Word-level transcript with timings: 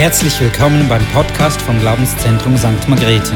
Herzlich 0.00 0.40
willkommen 0.40 0.88
beim 0.88 1.04
Podcast 1.08 1.60
vom 1.60 1.78
Glaubenszentrum 1.78 2.56
St. 2.56 2.88
Margrethe, 2.88 3.34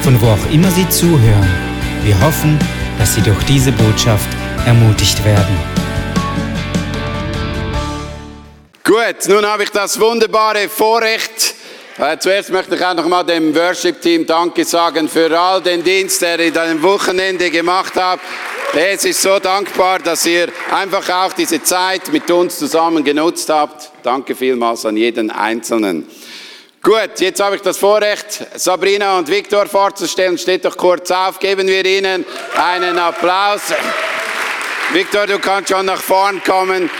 von 0.00 0.18
wo 0.22 0.28
auch 0.28 0.50
immer 0.50 0.70
Sie 0.70 0.88
zuhören. 0.88 1.46
Wir 2.02 2.18
hoffen, 2.22 2.58
dass 2.98 3.14
Sie 3.14 3.20
durch 3.20 3.44
diese 3.44 3.72
Botschaft 3.72 4.26
ermutigt 4.64 5.22
werden. 5.22 5.54
Gut, 8.82 9.28
nun 9.28 9.44
habe 9.44 9.64
ich 9.64 9.70
das 9.70 10.00
wunderbare 10.00 10.70
Vorrecht. 10.70 11.54
Äh, 11.98 12.16
zuerst 12.16 12.48
möchte 12.52 12.76
ich 12.76 12.82
auch 12.82 12.94
noch 12.94 13.06
mal 13.06 13.22
dem 13.22 13.54
Worship-Team 13.54 14.24
Danke 14.24 14.64
sagen 14.64 15.10
für 15.10 15.38
all 15.38 15.60
den 15.60 15.84
Dienst, 15.84 16.22
der 16.22 16.40
ihr 16.40 16.56
am 16.56 16.82
Wochenende 16.82 17.50
gemacht 17.50 17.92
habt. 17.96 18.24
Es 18.74 19.04
ist 19.04 19.22
so 19.22 19.38
dankbar, 19.38 19.98
dass 19.98 20.26
ihr 20.26 20.52
einfach 20.70 21.08
auch 21.08 21.32
diese 21.32 21.62
Zeit 21.62 22.12
mit 22.12 22.30
uns 22.30 22.58
zusammen 22.58 23.02
genutzt 23.02 23.48
habt. 23.48 23.90
Danke 24.02 24.36
vielmals 24.36 24.84
an 24.84 24.96
jeden 24.96 25.30
Einzelnen. 25.30 26.06
Gut, 26.82 27.18
jetzt 27.18 27.40
habe 27.40 27.56
ich 27.56 27.62
das 27.62 27.78
Vorrecht, 27.78 28.46
Sabrina 28.54 29.18
und 29.18 29.28
Viktor 29.28 29.66
vorzustellen. 29.66 30.36
Steht 30.36 30.66
doch 30.66 30.76
kurz 30.76 31.10
auf, 31.10 31.38
geben 31.38 31.66
wir 31.66 31.84
ihnen 31.84 32.26
einen 32.56 32.98
Applaus. 32.98 33.62
Viktor, 34.92 35.26
du 35.26 35.38
kannst 35.38 35.70
schon 35.70 35.86
nach 35.86 36.00
vorn 36.00 36.42
kommen. 36.44 36.90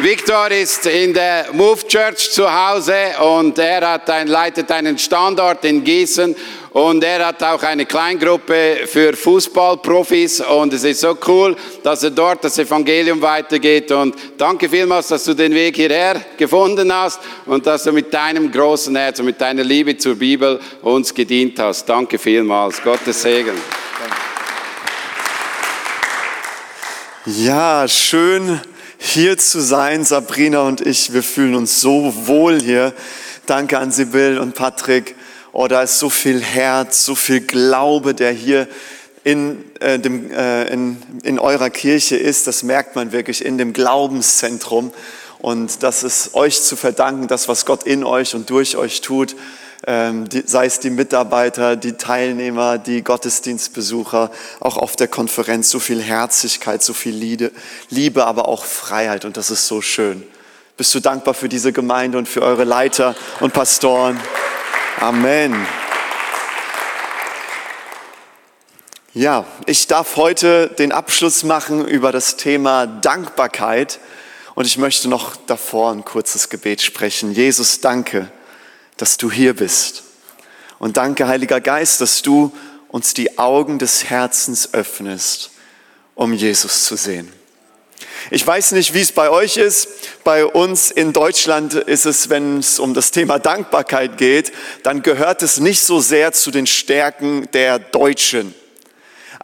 Viktor 0.00 0.50
ist 0.50 0.86
in 0.86 1.12
der 1.12 1.52
Move 1.52 1.86
Church 1.86 2.32
zu 2.32 2.50
Hause 2.50 3.12
und 3.20 3.58
er 3.58 3.86
hat 3.86 4.08
ein, 4.08 4.26
leitet 4.26 4.70
einen 4.70 4.98
Standort 4.98 5.62
in 5.66 5.84
Gießen 5.84 6.34
und 6.72 7.04
er 7.04 7.26
hat 7.26 7.42
auch 7.42 7.62
eine 7.62 7.84
Kleingruppe 7.84 8.86
für 8.86 9.14
Fußballprofis 9.14 10.40
und 10.40 10.72
es 10.72 10.84
ist 10.84 11.00
so 11.00 11.16
cool, 11.26 11.54
dass 11.82 12.02
er 12.02 12.10
dort 12.10 12.44
das 12.44 12.58
Evangelium 12.58 13.20
weitergeht 13.20 13.90
und 13.92 14.14
danke 14.38 14.68
vielmals, 14.68 15.08
dass 15.08 15.24
du 15.24 15.34
den 15.34 15.54
Weg 15.54 15.76
hierher 15.76 16.20
gefunden 16.36 16.92
hast 16.92 17.20
und 17.46 17.66
dass 17.66 17.84
du 17.84 17.92
mit 17.92 18.12
deinem 18.12 18.50
großen 18.50 18.96
Herz 18.96 19.18
und 19.20 19.26
mit 19.26 19.40
deiner 19.40 19.64
Liebe 19.64 19.96
zur 19.98 20.14
Bibel 20.14 20.60
uns 20.80 21.12
gedient 21.12 21.58
hast. 21.58 21.86
Danke 21.86 22.18
vielmals. 22.18 22.82
Gottes 22.82 23.20
Segen. 23.20 23.54
Ja, 27.26 27.86
schön 27.86 28.60
hier 28.98 29.36
zu 29.36 29.60
sein, 29.60 30.04
Sabrina 30.04 30.62
und 30.62 30.80
ich. 30.80 31.12
Wir 31.12 31.22
fühlen 31.22 31.54
uns 31.54 31.80
so 31.80 32.12
wohl 32.26 32.60
hier. 32.60 32.94
Danke 33.46 33.78
an 33.78 33.92
Sibyl 33.92 34.38
und 34.38 34.54
Patrick. 34.54 35.14
Oh, 35.52 35.68
da 35.68 35.82
ist 35.82 35.98
so 35.98 36.08
viel 36.08 36.40
Herz, 36.40 37.04
so 37.04 37.14
viel 37.14 37.40
Glaube, 37.40 38.14
der 38.14 38.32
hier 38.32 38.68
in, 39.24 39.64
äh, 39.80 39.98
dem, 39.98 40.30
äh, 40.30 40.64
in, 40.72 40.96
in 41.22 41.38
eurer 41.38 41.70
Kirche 41.70 42.16
ist. 42.16 42.46
Das 42.46 42.62
merkt 42.62 42.96
man 42.96 43.12
wirklich 43.12 43.44
in 43.44 43.58
dem 43.58 43.72
Glaubenszentrum. 43.72 44.92
Und 45.38 45.82
das 45.82 46.02
ist 46.02 46.34
euch 46.34 46.62
zu 46.62 46.76
verdanken, 46.76 47.28
das, 47.28 47.48
was 47.48 47.66
Gott 47.66 47.84
in 47.84 48.04
euch 48.04 48.34
und 48.34 48.48
durch 48.48 48.76
euch 48.76 49.00
tut 49.00 49.36
ähm, 49.86 50.28
die, 50.28 50.44
sei 50.46 50.66
es 50.66 50.80
die 50.80 50.90
Mitarbeiter, 50.90 51.76
die 51.76 51.94
Teilnehmer, 51.94 52.78
die 52.78 53.02
Gottesdienstbesucher, 53.02 54.30
auch 54.60 54.76
auf 54.76 54.96
der 54.96 55.08
Konferenz 55.08 55.70
so 55.70 55.80
viel 55.80 56.00
Herzlichkeit, 56.00 56.82
so 56.82 56.92
viel 56.92 57.14
Liebe, 57.14 57.50
Liebe, 57.90 58.26
aber 58.26 58.48
auch 58.48 58.64
Freiheit 58.64 59.24
und 59.24 59.36
das 59.36 59.50
ist 59.50 59.66
so 59.66 59.82
schön. 59.82 60.22
Bist 60.76 60.94
du 60.94 61.00
dankbar 61.00 61.34
für 61.34 61.48
diese 61.48 61.72
Gemeinde 61.72 62.18
und 62.18 62.28
für 62.28 62.42
eure 62.42 62.64
Leiter 62.64 63.14
und 63.40 63.52
Pastoren? 63.52 64.20
Amen. 65.00 65.66
Ja, 69.14 69.44
ich 69.66 69.86
darf 69.86 70.16
heute 70.16 70.68
den 70.68 70.92
Abschluss 70.92 71.42
machen 71.42 71.86
über 71.86 72.12
das 72.12 72.36
Thema 72.36 72.86
Dankbarkeit 72.86 74.00
und 74.54 74.66
ich 74.66 74.78
möchte 74.78 75.08
noch 75.08 75.36
davor 75.36 75.92
ein 75.92 76.04
kurzes 76.04 76.48
Gebet 76.48 76.80
sprechen. 76.82 77.32
Jesus, 77.32 77.80
danke 77.80 78.30
dass 79.02 79.16
du 79.16 79.32
hier 79.32 79.54
bist. 79.54 80.04
Und 80.78 80.96
danke, 80.96 81.26
Heiliger 81.26 81.60
Geist, 81.60 82.00
dass 82.00 82.22
du 82.22 82.52
uns 82.86 83.14
die 83.14 83.36
Augen 83.36 83.80
des 83.80 84.04
Herzens 84.04 84.74
öffnest, 84.74 85.50
um 86.14 86.32
Jesus 86.32 86.84
zu 86.84 86.96
sehen. 86.96 87.32
Ich 88.30 88.46
weiß 88.46 88.72
nicht, 88.72 88.94
wie 88.94 89.00
es 89.00 89.12
bei 89.12 89.30
euch 89.30 89.56
ist. 89.56 89.88
Bei 90.24 90.46
uns 90.46 90.90
in 90.90 91.12
Deutschland 91.12 91.74
ist 91.74 92.06
es, 92.06 92.28
wenn 92.28 92.58
es 92.58 92.78
um 92.78 92.94
das 92.94 93.10
Thema 93.10 93.38
Dankbarkeit 93.38 94.18
geht, 94.18 94.52
dann 94.82 95.02
gehört 95.02 95.42
es 95.42 95.60
nicht 95.60 95.82
so 95.82 96.00
sehr 96.00 96.32
zu 96.32 96.50
den 96.50 96.66
Stärken 96.66 97.48
der 97.52 97.78
Deutschen. 97.78 98.54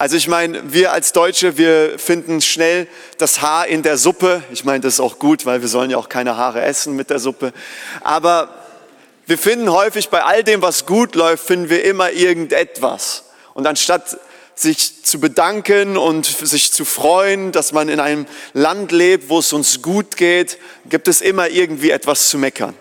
Also 0.00 0.16
ich 0.16 0.28
meine, 0.28 0.72
wir 0.72 0.92
als 0.92 1.12
Deutsche, 1.12 1.58
wir 1.58 1.98
finden 1.98 2.41
schnell 2.41 2.86
das 3.19 3.42
Haar 3.42 3.66
in 3.66 3.82
der 3.82 3.96
Suppe. 3.98 4.44
Ich 4.52 4.64
meine, 4.64 4.80
das 4.80 4.94
ist 4.94 5.00
auch 5.00 5.19
gut, 5.19 5.44
weil 5.44 5.60
wir 5.60 5.69
sollen 5.69 5.90
ja 5.90 5.96
auch 5.96 6.08
keine 6.08 6.36
Haare 6.36 6.62
essen 6.62 6.94
mit 6.94 7.10
der 7.10 7.19
Suppe. 7.19 7.52
Aber 8.02 8.54
wir 9.26 9.38
finden 9.38 9.72
häufig 9.72 10.08
bei 10.08 10.22
all 10.22 10.44
dem, 10.44 10.62
was 10.62 10.86
gut 10.86 11.16
läuft, 11.16 11.44
finden 11.44 11.69
wir 11.69 11.84
immer 11.84 12.12
irgendetwas. 12.12 13.25
Und 13.54 13.66
anstatt 13.66 14.19
sich 14.60 15.04
zu 15.04 15.20
bedanken 15.20 15.96
und 15.96 16.26
sich 16.26 16.72
zu 16.72 16.84
freuen, 16.84 17.52
dass 17.52 17.72
man 17.72 17.88
in 17.88 18.00
einem 18.00 18.26
Land 18.54 18.91
lebt, 18.91 19.28
wo 19.28 19.38
es 19.38 19.52
uns 19.52 19.82
gut 19.82 20.16
geht, 20.16 20.58
gibt 20.88 21.06
es 21.06 21.20
immer 21.20 21.48
irgendwie 21.48 21.91
etwas 21.91 22.28
zu 22.28 22.38
meckern. 22.38 22.74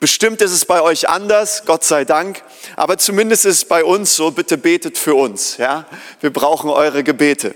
Bestimmt 0.00 0.42
ist 0.42 0.52
es 0.52 0.64
bei 0.64 0.80
euch 0.80 1.08
anders, 1.08 1.64
Gott 1.66 1.84
sei 1.84 2.04
Dank, 2.04 2.42
aber 2.76 2.98
zumindest 2.98 3.44
ist 3.44 3.56
es 3.56 3.64
bei 3.64 3.84
uns 3.84 4.16
so, 4.16 4.30
bitte 4.30 4.58
betet 4.58 4.98
für 4.98 5.14
uns, 5.14 5.56
ja? 5.58 5.86
Wir 6.20 6.32
brauchen 6.32 6.70
eure 6.70 7.04
Gebete. 7.04 7.54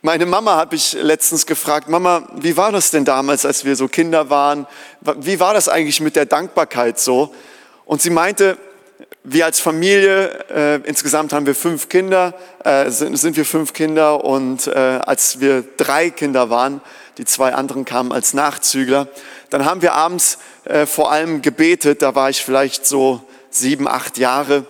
Meine 0.00 0.26
Mama 0.26 0.56
habe 0.56 0.74
ich 0.74 0.94
letztens 0.94 1.46
gefragt, 1.46 1.88
Mama, 1.88 2.28
wie 2.34 2.56
war 2.56 2.72
das 2.72 2.90
denn 2.90 3.04
damals, 3.04 3.44
als 3.44 3.64
wir 3.64 3.76
so 3.76 3.86
Kinder 3.86 4.30
waren? 4.30 4.66
Wie 5.20 5.38
war 5.38 5.54
das 5.54 5.68
eigentlich 5.68 6.00
mit 6.00 6.16
der 6.16 6.26
Dankbarkeit 6.26 6.98
so? 6.98 7.32
Und 7.84 8.02
sie 8.02 8.10
meinte, 8.10 8.58
wir 9.24 9.44
als 9.44 9.60
Familie, 9.60 10.44
äh, 10.50 10.80
insgesamt 10.84 11.32
haben 11.32 11.46
wir 11.46 11.54
fünf 11.54 11.88
Kinder, 11.88 12.34
äh, 12.64 12.90
sind, 12.90 13.16
sind, 13.16 13.36
wir 13.36 13.44
fünf 13.44 13.72
Kinder 13.72 14.24
und 14.24 14.66
äh, 14.66 14.70
als 14.70 15.40
wir 15.40 15.64
drei 15.76 16.10
Kinder 16.10 16.50
waren, 16.50 16.80
die 17.18 17.24
zwei 17.24 17.54
anderen 17.54 17.84
kamen 17.84 18.10
als 18.10 18.34
Nachzügler, 18.34 19.06
dann 19.50 19.64
haben 19.64 19.82
wir 19.82 19.94
abends 19.94 20.38
äh, 20.64 20.86
vor 20.86 21.12
allem 21.12 21.40
gebetet, 21.40 22.02
da 22.02 22.14
war 22.14 22.30
ich 22.30 22.44
vielleicht 22.44 22.84
so 22.84 23.22
sieben, 23.50 23.86
acht 23.86 24.18
Jahre. 24.18 24.64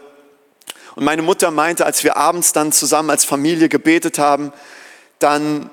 Und 0.96 1.04
meine 1.04 1.22
Mutter 1.22 1.50
meinte, 1.50 1.86
als 1.86 2.04
wir 2.04 2.18
abends 2.18 2.52
dann 2.52 2.72
zusammen 2.72 3.08
als 3.08 3.24
Familie 3.24 3.70
gebetet 3.70 4.18
haben, 4.18 4.52
dann 5.18 5.70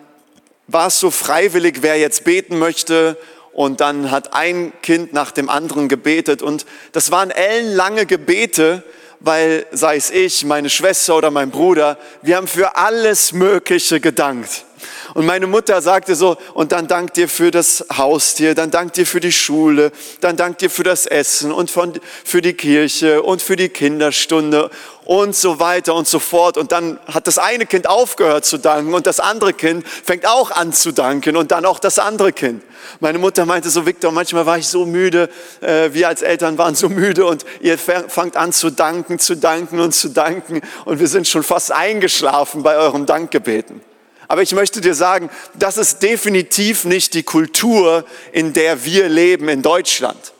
war 0.67 0.87
es 0.87 0.99
so 0.99 1.11
freiwillig, 1.11 1.79
wer 1.81 1.97
jetzt 1.97 2.23
beten 2.23 2.57
möchte. 2.57 3.17
Und 3.59 3.81
dann 3.81 4.09
hat 4.09 4.33
ein 4.33 4.71
Kind 4.81 5.11
nach 5.11 5.31
dem 5.31 5.49
anderen 5.49 5.89
gebetet. 5.89 6.41
Und 6.41 6.65
das 6.93 7.11
waren 7.11 7.29
ellenlange 7.29 8.05
Gebete, 8.05 8.83
weil 9.19 9.65
sei 9.71 9.97
es 9.97 10.11
ich, 10.11 10.45
meine 10.45 10.69
Schwester 10.69 11.17
oder 11.17 11.29
mein 11.29 11.51
Bruder, 11.51 11.97
wir 12.21 12.37
haben 12.37 12.47
für 12.47 12.77
alles 12.77 13.33
Mögliche 13.33 13.99
gedankt. 13.99 14.63
Und 15.13 15.25
meine 15.25 15.47
Mutter 15.47 15.81
sagte 15.81 16.15
so, 16.15 16.37
und 16.53 16.71
dann 16.71 16.87
dank 16.87 17.13
dir 17.13 17.27
für 17.27 17.51
das 17.51 17.85
Haustier, 17.95 18.55
dann 18.55 18.71
dank 18.71 18.93
dir 18.93 19.05
für 19.05 19.19
die 19.19 19.31
Schule, 19.31 19.91
dann 20.21 20.37
dank 20.37 20.57
dir 20.59 20.69
für 20.69 20.83
das 20.83 21.05
Essen 21.05 21.51
und 21.51 21.71
von, 21.71 21.93
für 22.23 22.41
die 22.41 22.53
Kirche 22.53 23.21
und 23.23 23.41
für 23.41 23.55
die 23.55 23.69
Kinderstunde 23.69 24.69
und 25.09 25.35
so 25.35 25.59
weiter 25.59 25.95
und 25.95 26.07
so 26.07 26.19
fort. 26.19 26.55
Und 26.55 26.71
dann 26.71 26.99
hat 27.11 27.25
das 27.25 27.39
eine 27.39 27.65
Kind 27.65 27.89
aufgehört 27.89 28.45
zu 28.45 28.59
danken 28.59 28.93
und 28.93 29.07
das 29.07 29.19
andere 29.19 29.53
Kind 29.53 29.83
fängt 29.87 30.27
auch 30.27 30.51
an 30.51 30.71
zu 30.71 30.91
danken 30.91 31.35
und 31.35 31.51
dann 31.51 31.65
auch 31.65 31.79
das 31.79 31.97
andere 31.97 32.31
Kind. 32.31 32.63
Meine 32.99 33.17
Mutter 33.17 33.45
meinte 33.45 33.71
so, 33.71 33.87
Victor, 33.87 34.11
manchmal 34.11 34.45
war 34.45 34.59
ich 34.59 34.67
so 34.67 34.85
müde, 34.85 35.29
äh, 35.61 35.89
wir 35.93 36.07
als 36.07 36.21
Eltern 36.21 36.59
waren 36.59 36.75
so 36.75 36.89
müde 36.89 37.25
und 37.25 37.43
ihr 37.59 37.79
fangt 37.79 38.37
an 38.37 38.53
zu 38.53 38.69
danken, 38.69 39.17
zu 39.17 39.35
danken 39.35 39.79
und 39.79 39.93
zu 39.95 40.09
danken 40.09 40.61
und 40.85 40.99
wir 40.99 41.07
sind 41.07 41.27
schon 41.27 41.41
fast 41.41 41.71
eingeschlafen 41.71 42.61
bei 42.61 42.77
eurem 42.77 43.07
Dankgebeten. 43.07 43.81
Aber 44.29 44.43
ich 44.43 44.53
möchte 44.53 44.79
dir 44.79 44.93
sagen, 44.93 45.29
das 45.55 45.77
ist 45.77 46.03
definitiv 46.03 46.85
nicht 46.85 47.15
die 47.15 47.23
Kultur, 47.23 48.05
in 48.31 48.53
der 48.53 48.85
wir 48.85 49.09
leben 49.09 49.49
in 49.49 49.63
Deutschland. 49.63 50.33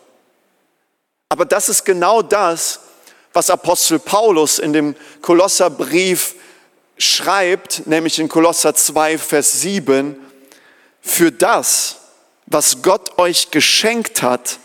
Aber 1.28 1.44
das 1.44 1.70
ist 1.70 1.86
genau 1.86 2.22
das, 2.22 2.80
was 3.34 3.50
Apostel 3.50 4.00
Paulus 4.00 4.60
in 4.60 4.74
dem 4.74 4.96
Kolosserbrief 5.22 6.36
schreibt, 7.00 7.88
nämlich 7.88 8.20
in 8.20 8.30
Kolosser 8.30 8.76
2, 8.76 9.18
Vers 9.18 9.62
7, 9.62 10.16
für 11.02 11.32
das, 11.32 11.98
was 12.46 12.84
Gott 12.84 13.18
euch 13.18 13.50
geschenkt 13.52 14.22
hat, 14.22 14.60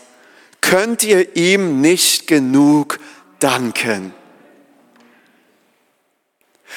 könnt 0.61 1.03
ihr 1.03 1.35
ihm 1.35 1.81
nicht 1.81 2.27
genug 2.27 2.99
danken. 3.39 4.13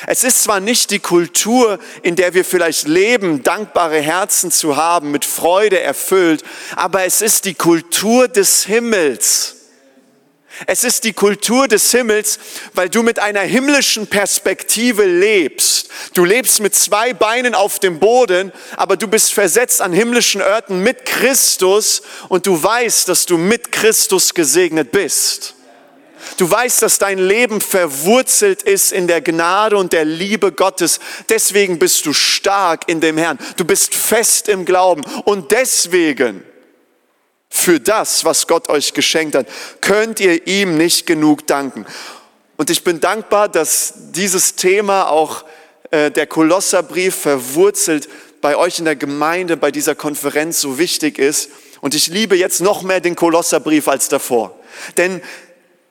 Es 0.06 0.22
ist 0.24 0.44
zwar 0.44 0.60
nicht 0.60 0.90
die 0.90 1.00
Kultur, 1.00 1.78
in 2.02 2.14
der 2.14 2.34
wir 2.34 2.44
vielleicht 2.44 2.86
leben, 2.86 3.42
dankbare 3.42 4.00
Herzen 4.00 4.50
zu 4.50 4.76
haben, 4.76 5.10
mit 5.10 5.24
Freude 5.24 5.80
erfüllt, 5.80 6.44
aber 6.76 7.04
es 7.04 7.20
ist 7.20 7.44
die 7.44 7.54
Kultur 7.54 8.28
des 8.28 8.64
Himmels. 8.64 9.56
Es 10.66 10.82
ist 10.82 11.04
die 11.04 11.12
Kultur 11.12 11.68
des 11.68 11.90
Himmels, 11.92 12.38
weil 12.74 12.88
du 12.88 13.02
mit 13.02 13.18
einer 13.18 13.40
himmlischen 13.40 14.08
Perspektive 14.08 15.04
lebst. 15.04 15.88
Du 16.14 16.24
lebst 16.24 16.60
mit 16.60 16.74
zwei 16.74 17.12
Beinen 17.12 17.54
auf 17.54 17.78
dem 17.78 18.00
Boden, 18.00 18.52
aber 18.76 18.96
du 18.96 19.06
bist 19.06 19.32
versetzt 19.32 19.80
an 19.80 19.92
himmlischen 19.92 20.40
Örten 20.40 20.82
mit 20.82 21.04
Christus 21.04 22.02
und 22.28 22.46
du 22.46 22.60
weißt, 22.60 23.08
dass 23.08 23.26
du 23.26 23.38
mit 23.38 23.70
Christus 23.70 24.34
gesegnet 24.34 24.90
bist. 24.90 25.54
Du 26.38 26.48
weißt, 26.48 26.82
dass 26.82 26.98
dein 26.98 27.18
Leben 27.18 27.60
verwurzelt 27.60 28.62
ist 28.62 28.92
in 28.92 29.08
der 29.08 29.20
Gnade 29.20 29.76
und 29.76 29.92
der 29.92 30.04
Liebe 30.04 30.52
Gottes. 30.52 31.00
Deswegen 31.28 31.80
bist 31.80 32.06
du 32.06 32.12
stark 32.12 32.88
in 32.88 33.00
dem 33.00 33.18
Herrn. 33.18 33.40
Du 33.56 33.64
bist 33.64 33.92
fest 33.92 34.48
im 34.48 34.64
Glauben. 34.64 35.02
Und 35.24 35.50
deswegen 35.50 36.44
für 37.50 37.80
das, 37.80 38.24
was 38.24 38.46
Gott 38.46 38.68
euch 38.68 38.94
geschenkt 38.94 39.34
hat, 39.34 39.48
könnt 39.80 40.20
ihr 40.20 40.46
ihm 40.46 40.76
nicht 40.76 41.06
genug 41.06 41.44
danken. 41.48 41.84
Und 42.56 42.70
ich 42.70 42.84
bin 42.84 43.00
dankbar, 43.00 43.48
dass 43.48 43.94
dieses 44.12 44.54
Thema 44.54 45.08
auch 45.10 45.44
äh, 45.90 46.12
der 46.12 46.28
Kolosserbrief 46.28 47.16
verwurzelt 47.16 48.08
bei 48.40 48.56
euch 48.56 48.78
in 48.78 48.84
der 48.84 48.94
Gemeinde, 48.94 49.56
bei 49.56 49.72
dieser 49.72 49.96
Konferenz 49.96 50.60
so 50.60 50.78
wichtig 50.78 51.18
ist. 51.18 51.50
Und 51.80 51.96
ich 51.96 52.06
liebe 52.06 52.36
jetzt 52.36 52.60
noch 52.60 52.82
mehr 52.82 53.00
den 53.00 53.16
Kolosserbrief 53.16 53.88
als 53.88 54.08
davor. 54.08 54.54
Denn 54.96 55.20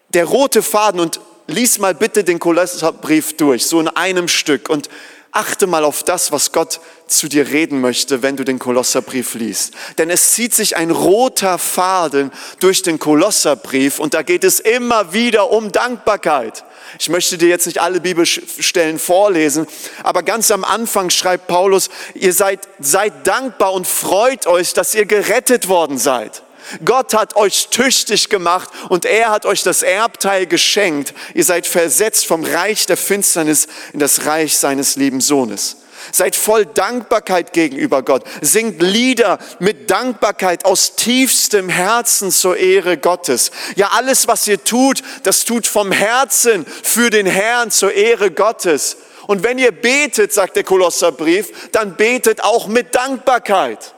der 0.09 0.25
rote 0.25 0.61
Faden, 0.61 0.99
und 0.99 1.19
lies 1.47 1.79
mal 1.79 1.95
bitte 1.95 2.23
den 2.23 2.39
Kolosserbrief 2.39 3.37
durch, 3.37 3.65
so 3.65 3.79
in 3.79 3.87
einem 3.87 4.27
Stück. 4.27 4.69
Und 4.69 4.89
achte 5.31 5.67
mal 5.67 5.83
auf 5.83 6.03
das, 6.03 6.31
was 6.31 6.51
Gott 6.51 6.79
zu 7.05 7.27
dir 7.27 7.47
reden 7.49 7.79
möchte, 7.79 8.23
wenn 8.23 8.35
du 8.35 8.43
den 8.43 8.59
Kolosserbrief 8.59 9.35
liest. 9.35 9.73
Denn 9.97 10.09
es 10.09 10.31
zieht 10.31 10.53
sich 10.53 10.75
ein 10.75 10.89
roter 10.89 11.59
Faden 11.59 12.31
durch 12.59 12.81
den 12.81 12.97
Kolosserbrief 12.97 13.99
und 13.99 14.13
da 14.13 14.23
geht 14.23 14.43
es 14.43 14.59
immer 14.59 15.13
wieder 15.13 15.51
um 15.51 15.71
Dankbarkeit. 15.71 16.65
Ich 16.99 17.09
möchte 17.09 17.37
dir 17.37 17.49
jetzt 17.49 17.67
nicht 17.67 17.79
alle 17.79 18.01
Bibelstellen 18.01 18.97
vorlesen, 18.97 19.67
aber 20.03 20.23
ganz 20.23 20.49
am 20.49 20.63
Anfang 20.63 21.11
schreibt 21.11 21.47
Paulus, 21.47 21.89
ihr 22.15 22.33
seid, 22.33 22.67
seid 22.79 23.27
dankbar 23.27 23.73
und 23.73 23.85
freut 23.85 24.47
euch, 24.47 24.73
dass 24.73 24.95
ihr 24.95 25.05
gerettet 25.05 25.67
worden 25.67 25.97
seid. 25.97 26.43
Gott 26.85 27.13
hat 27.13 27.35
euch 27.35 27.67
tüchtig 27.69 28.29
gemacht 28.29 28.69
und 28.89 29.05
er 29.05 29.29
hat 29.29 29.45
euch 29.45 29.63
das 29.63 29.83
Erbteil 29.83 30.47
geschenkt. 30.47 31.13
Ihr 31.33 31.43
seid 31.43 31.67
versetzt 31.67 32.25
vom 32.25 32.43
Reich 32.43 32.85
der 32.85 32.97
Finsternis 32.97 33.67
in 33.93 33.99
das 33.99 34.25
Reich 34.25 34.57
seines 34.57 34.95
lieben 34.95 35.21
Sohnes. 35.21 35.77
Seid 36.11 36.35
voll 36.35 36.65
Dankbarkeit 36.65 37.53
gegenüber 37.53 38.03
Gott. 38.03 38.23
Singt 38.41 38.81
Lieder 38.81 39.39
mit 39.59 39.89
Dankbarkeit 39.89 40.65
aus 40.65 40.95
tiefstem 40.95 41.69
Herzen 41.69 42.31
zur 42.31 42.57
Ehre 42.57 42.97
Gottes. 42.97 43.51
Ja, 43.75 43.89
alles, 43.93 44.27
was 44.27 44.47
ihr 44.47 44.63
tut, 44.63 45.01
das 45.23 45.43
tut 45.43 45.67
vom 45.67 45.91
Herzen 45.91 46.65
für 46.65 47.09
den 47.09 47.25
Herrn 47.25 47.71
zur 47.71 47.93
Ehre 47.93 48.31
Gottes. 48.31 48.97
Und 49.27 49.43
wenn 49.43 49.57
ihr 49.57 49.73
betet, 49.73 50.31
sagt 50.31 50.55
der 50.55 50.63
Kolosserbrief, 50.63 51.69
dann 51.73 51.97
betet 51.97 52.41
auch 52.41 52.67
mit 52.67 52.95
Dankbarkeit. 52.95 53.93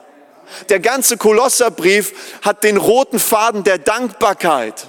Der 0.68 0.80
ganze 0.80 1.16
Kolosserbrief 1.16 2.38
hat 2.42 2.64
den 2.64 2.76
roten 2.76 3.18
Faden 3.18 3.64
der 3.64 3.78
Dankbarkeit. 3.78 4.86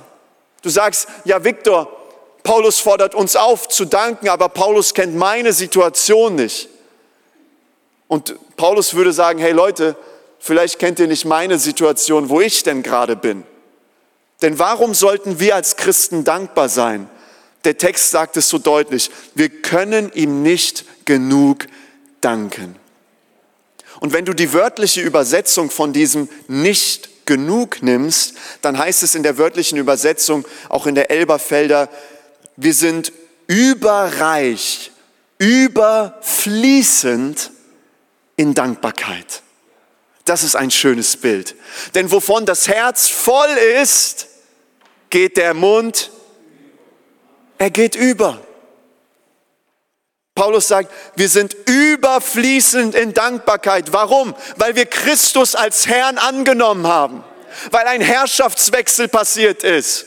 Du 0.62 0.70
sagst, 0.70 1.08
ja, 1.26 1.44
Viktor, 1.44 1.92
Paulus 2.44 2.80
fordert 2.80 3.16
uns 3.16 3.36
auf 3.36 3.68
zu 3.68 3.86
danken, 3.86 4.30
aber 4.30 4.50
Paulus 4.50 4.94
kennt 4.94 5.16
meine 5.16 5.54
Situation 5.54 6.36
nicht. 6.36 6.70
Und 8.08 8.36
Paulus 8.58 8.94
würde 8.94 9.14
sagen, 9.14 9.40
hey 9.40 9.52
Leute, 9.52 9.96
vielleicht 10.40 10.80
kennt 10.80 11.00
ihr 11.00 11.08
nicht 11.08 11.26
meine 11.26 11.58
Situation, 11.60 12.30
wo 12.30 12.42
ich 12.42 12.64
denn 12.64 12.84
gerade 12.84 13.16
bin. 13.16 13.44
Denn 14.42 14.58
warum 14.60 14.94
sollten 14.94 15.40
wir 15.40 15.56
als 15.56 15.78
Christen 15.78 16.24
dankbar 16.24 16.68
sein? 16.68 17.10
Der 17.64 17.78
Text 17.78 18.10
sagt 18.10 18.38
es 18.38 18.50
so 18.50 18.58
deutlich, 18.58 19.12
wir 19.36 19.50
können 19.50 20.12
ihm 20.14 20.42
nicht 20.42 20.84
genug 21.06 21.68
danken. 22.22 22.81
Und 24.02 24.12
wenn 24.14 24.26
du 24.26 24.34
die 24.34 24.52
wörtliche 24.52 25.02
Übersetzung 25.02 25.70
von 25.70 25.94
diesem 25.94 26.28
nicht 26.48 27.28
genug 27.28 27.84
nimmst, 27.84 28.34
dann 28.64 28.80
heißt 28.80 29.04
es 29.04 29.14
in 29.14 29.22
der 29.22 29.38
wörtlichen 29.38 29.78
Übersetzung, 29.78 30.44
auch 30.70 30.88
in 30.88 30.96
der 30.96 31.12
Elberfelder, 31.12 31.88
wir 32.58 32.74
sind 32.74 33.14
überreich, 33.46 34.92
überfließend 35.38 37.52
in 38.38 38.56
Dankbarkeit. 38.56 39.44
Das 40.26 40.42
ist 40.42 40.56
ein 40.56 40.72
schönes 40.72 41.16
Bild. 41.16 41.54
Denn 41.94 42.12
wovon 42.12 42.48
das 42.48 42.68
Herz 42.68 43.08
voll 43.08 43.56
ist, 43.82 44.30
geht 45.12 45.38
der 45.38 45.54
Mund, 45.54 46.10
er 47.60 47.70
geht 47.70 47.96
über. 47.96 48.42
Paulus 50.36 50.70
sagt, 50.70 50.92
wir 51.16 51.28
sind 51.28 51.56
überfließend 51.68 52.96
in 52.96 53.14
Dankbarkeit. 53.14 53.92
Warum? 53.92 54.34
Weil 54.56 54.76
wir 54.76 54.86
Christus 54.86 55.56
als 55.56 55.88
Herrn 55.88 56.18
angenommen 56.18 56.88
haben, 56.88 57.24
weil 57.72 57.86
ein 57.88 58.02
Herrschaftswechsel 58.02 59.08
passiert 59.08 59.64
ist. 59.64 60.06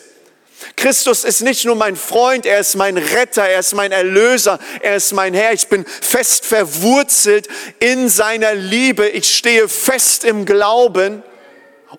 Christus 0.77 1.25
ist 1.25 1.43
nicht 1.43 1.67
nur 1.67 1.77
mein 1.77 1.95
Freund, 1.95 2.47
er 2.47 2.59
ist 2.61 2.75
mein 2.75 2.97
Retter, 2.97 3.45
er 3.45 3.61
ist 3.61 3.75
mein 3.75 3.93
Erlöser, 3.93 4.59
er 4.81 4.97
ist 4.97 5.13
mein 5.13 5.35
Herr. 5.35 5.53
Ich 5.53 5.69
bin 5.69 5.85
fest 5.85 6.47
verwurzelt 6.47 7.49
in 7.81 8.09
seiner 8.09 8.55
Liebe. 8.55 9.09
Ich 9.09 9.37
stehe 9.37 9.69
fest 9.69 10.25
im 10.25 10.47
Glauben 10.47 11.23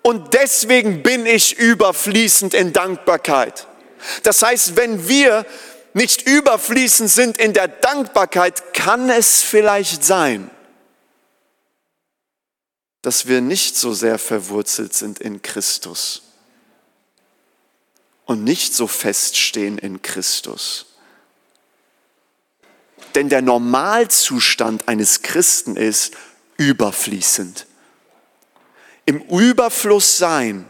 und 0.02 0.34
deswegen 0.34 1.02
bin 1.02 1.26
ich 1.26 1.56
überfließend 1.58 2.54
in 2.54 2.72
Dankbarkeit. 2.72 3.66
Das 4.24 4.42
heißt, 4.42 4.76
wenn 4.76 5.08
wir 5.08 5.46
nicht 5.96 6.28
überfließend 6.28 7.10
sind 7.10 7.38
in 7.38 7.54
der 7.54 7.68
Dankbarkeit, 7.68 8.74
kann 8.74 9.08
es 9.08 9.42
vielleicht 9.42 10.04
sein, 10.04 10.50
dass 13.00 13.26
wir 13.28 13.40
nicht 13.40 13.76
so 13.78 13.94
sehr 13.94 14.18
verwurzelt 14.18 14.92
sind 14.92 15.20
in 15.20 15.40
Christus 15.40 16.20
und 18.26 18.44
nicht 18.44 18.74
so 18.74 18.86
feststehen 18.86 19.78
in 19.78 20.02
Christus. 20.02 20.84
Denn 23.14 23.30
der 23.30 23.40
Normalzustand 23.40 24.88
eines 24.88 25.22
Christen 25.22 25.76
ist 25.76 26.12
überfließend. 26.58 27.66
Im 29.06 29.22
Überfluss 29.22 30.18
sein 30.18 30.68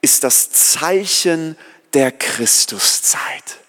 ist 0.00 0.24
das 0.24 0.50
Zeichen 0.50 1.58
der 1.92 2.10
Christuszeit. 2.10 3.60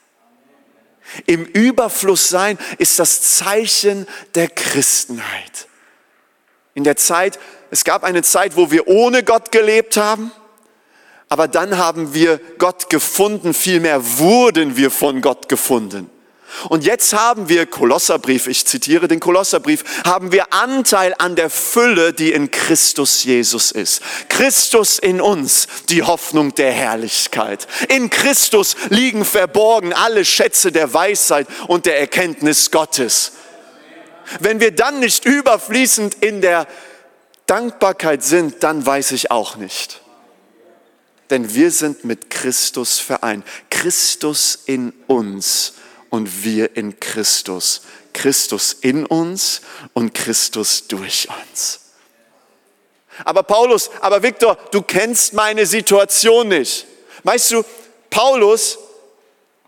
Im 1.26 1.46
Überfluss 1.46 2.30
sein 2.30 2.58
ist 2.78 3.00
das 3.00 3.38
Zeichen 3.38 4.08
der 4.36 4.48
Christenheit. 4.50 5.68
In 6.74 6.84
der 6.84 6.96
Zeit, 6.96 7.40
es 7.70 7.84
gab 7.84 8.04
eine 8.04 8.24
Zeit, 8.24 8.56
wo 8.56 8.72
wir 8.72 8.88
ohne 8.88 9.24
Gott 9.24 9.52
gelebt 9.52 9.98
haben, 9.98 10.32
aber 11.30 11.48
dann 11.48 11.78
haben 11.78 12.14
wir 12.14 12.40
Gott 12.58 12.90
gefunden, 12.90 13.54
vielmehr 13.54 14.20
wurden 14.20 14.76
wir 14.76 14.92
von 14.92 15.22
Gott 15.22 15.48
gefunden. 15.48 16.10
Und 16.70 16.84
jetzt 16.86 17.14
haben 17.14 17.50
wir, 17.50 17.66
Kolosserbrief, 17.66 18.48
ich 18.48 18.66
zitiere 18.66 19.08
den 19.08 19.20
Kolosserbrief, 19.20 19.84
haben 20.06 20.32
wir 20.32 20.54
Anteil 20.54 21.16
an 21.18 21.36
der 21.36 21.50
Fülle, 21.50 22.14
die 22.14 22.32
in 22.32 22.52
Christus 22.52 23.24
Jesus 23.24 23.72
ist. 23.72 24.02
Christus 24.30 25.00
in 25.00 25.22
uns, 25.22 25.68
die 25.90 26.04
Hoffnung 26.04 26.54
der 26.56 26.72
Herrlichkeit. 26.72 27.68
In 27.90 28.10
Christus 28.10 28.76
liegen 28.90 29.26
verborgen 29.26 29.94
alle 29.94 30.26
Schätze 30.26 30.72
der 30.72 30.94
Weisheit 30.94 31.48
und 31.68 31.86
der 31.86 32.00
Erkenntnis 32.00 32.72
Gottes. 32.72 33.34
Wenn 34.40 34.60
wir 34.60 34.72
dann 34.72 35.00
nicht 35.00 35.26
überfließend 35.26 36.16
in 36.16 36.42
der 36.42 36.68
Dankbarkeit 37.48 38.24
sind, 38.24 38.64
dann 38.64 38.86
weiß 38.86 39.12
ich 39.12 39.32
auch 39.32 39.58
nicht. 39.58 40.02
Denn 41.30 41.54
wir 41.54 41.72
sind 41.72 42.06
mit 42.06 42.30
Christus 42.30 43.00
vereint. 43.00 43.46
Christus 43.70 44.60
in 44.66 44.94
uns 45.08 45.74
und 46.12 46.44
wir 46.44 46.78
in 46.78 47.00
Christus. 47.00 47.82
Christus 48.14 48.74
in 48.74 49.08
uns 49.08 49.62
und 49.94 50.14
Christus 50.14 50.88
durch 50.88 51.28
uns. 51.30 51.80
Aber 53.26 53.42
Paulus, 53.44 53.90
aber 54.02 54.22
Viktor, 54.22 54.58
du 54.72 54.82
kennst 54.82 55.34
meine 55.34 55.66
Situation 55.66 56.50
nicht. 56.50 56.86
Weißt 57.24 57.52
du, 57.52 57.64
Paulus, 58.10 58.78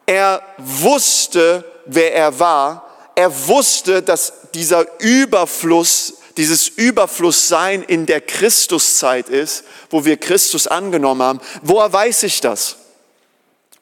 er 0.06 0.44
wusste, 0.58 1.64
wer 1.86 2.14
er 2.14 2.40
war. 2.40 2.90
Er 3.16 3.48
wusste, 3.48 4.02
dass 4.02 4.34
dieser 4.54 4.86
Überfluss, 5.00 6.16
dieses 6.36 6.68
Überflusssein 6.68 7.84
in 7.84 8.06
der 8.06 8.22
Christuszeit 8.22 9.30
ist, 9.30 9.64
wo 9.90 10.04
wir 10.04 10.18
Christus 10.18 10.68
angenommen 10.68 11.22
haben. 11.22 11.40
Woher 11.62 11.94
weiß 11.94 12.24
ich 12.24 12.42
das? 12.42 12.78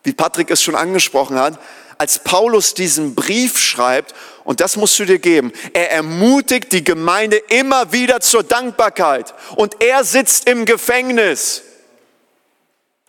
Wie 0.04 0.14
Patrick 0.14 0.52
es 0.52 0.62
schon 0.62 0.76
angesprochen 0.76 1.40
hat, 1.40 1.60
als 2.02 2.18
Paulus 2.18 2.74
diesen 2.74 3.14
Brief 3.14 3.60
schreibt, 3.60 4.16
und 4.44 4.60
das 4.60 4.76
musst 4.76 4.98
du 4.98 5.06
dir 5.06 5.20
geben, 5.20 5.54
er 5.74 5.92
ermutigt 5.92 6.72
die 6.72 6.84
Gemeinde 6.84 7.38
immer 7.38 7.94
wieder 7.94 8.22
zur 8.22 8.42
Dankbarkeit. 8.42 9.36
Und 9.56 9.84
er 9.84 10.04
sitzt 10.04 10.50
im 10.50 10.66
Gefängnis. 10.66 11.62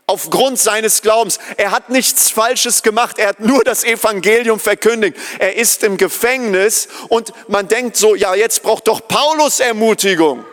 aufgrund 0.06 0.58
seines 0.58 1.00
Glaubens. 1.00 1.38
Er 1.56 1.70
hat 1.70 1.88
nichts 1.88 2.28
Falsches 2.28 2.82
gemacht, 2.82 3.18
er 3.18 3.28
hat 3.28 3.40
nur 3.40 3.64
das 3.64 3.82
Evangelium 3.82 4.60
verkündigt. 4.60 5.16
Er 5.38 5.56
ist 5.56 5.82
im 5.84 5.96
Gefängnis 5.96 6.88
und 7.08 7.32
man 7.48 7.68
denkt 7.68 7.96
so, 7.96 8.14
ja, 8.14 8.34
jetzt 8.34 8.62
braucht 8.62 8.88
doch 8.88 9.08
Paulus 9.08 9.60
Ermutigung. 9.60 10.44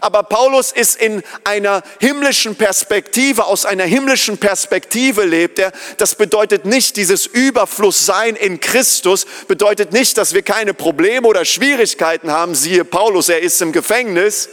Aber 0.00 0.22
Paulus 0.22 0.72
ist 0.72 0.96
in 0.96 1.22
einer 1.44 1.82
himmlischen 2.00 2.56
Perspektive, 2.56 3.44
aus 3.44 3.64
einer 3.64 3.84
himmlischen 3.84 4.38
Perspektive 4.38 5.24
lebt 5.24 5.58
er. 5.58 5.72
Das 5.96 6.14
bedeutet 6.14 6.64
nicht, 6.64 6.96
dieses 6.96 7.26
Überflusssein 7.26 8.36
in 8.36 8.60
Christus 8.60 9.26
bedeutet 9.46 9.92
nicht, 9.92 10.18
dass 10.18 10.34
wir 10.34 10.42
keine 10.42 10.74
Probleme 10.74 11.26
oder 11.26 11.44
Schwierigkeiten 11.44 12.30
haben. 12.30 12.54
Siehe 12.54 12.84
Paulus, 12.84 13.28
er 13.28 13.40
ist 13.40 13.60
im 13.62 13.72
Gefängnis. 13.72 14.48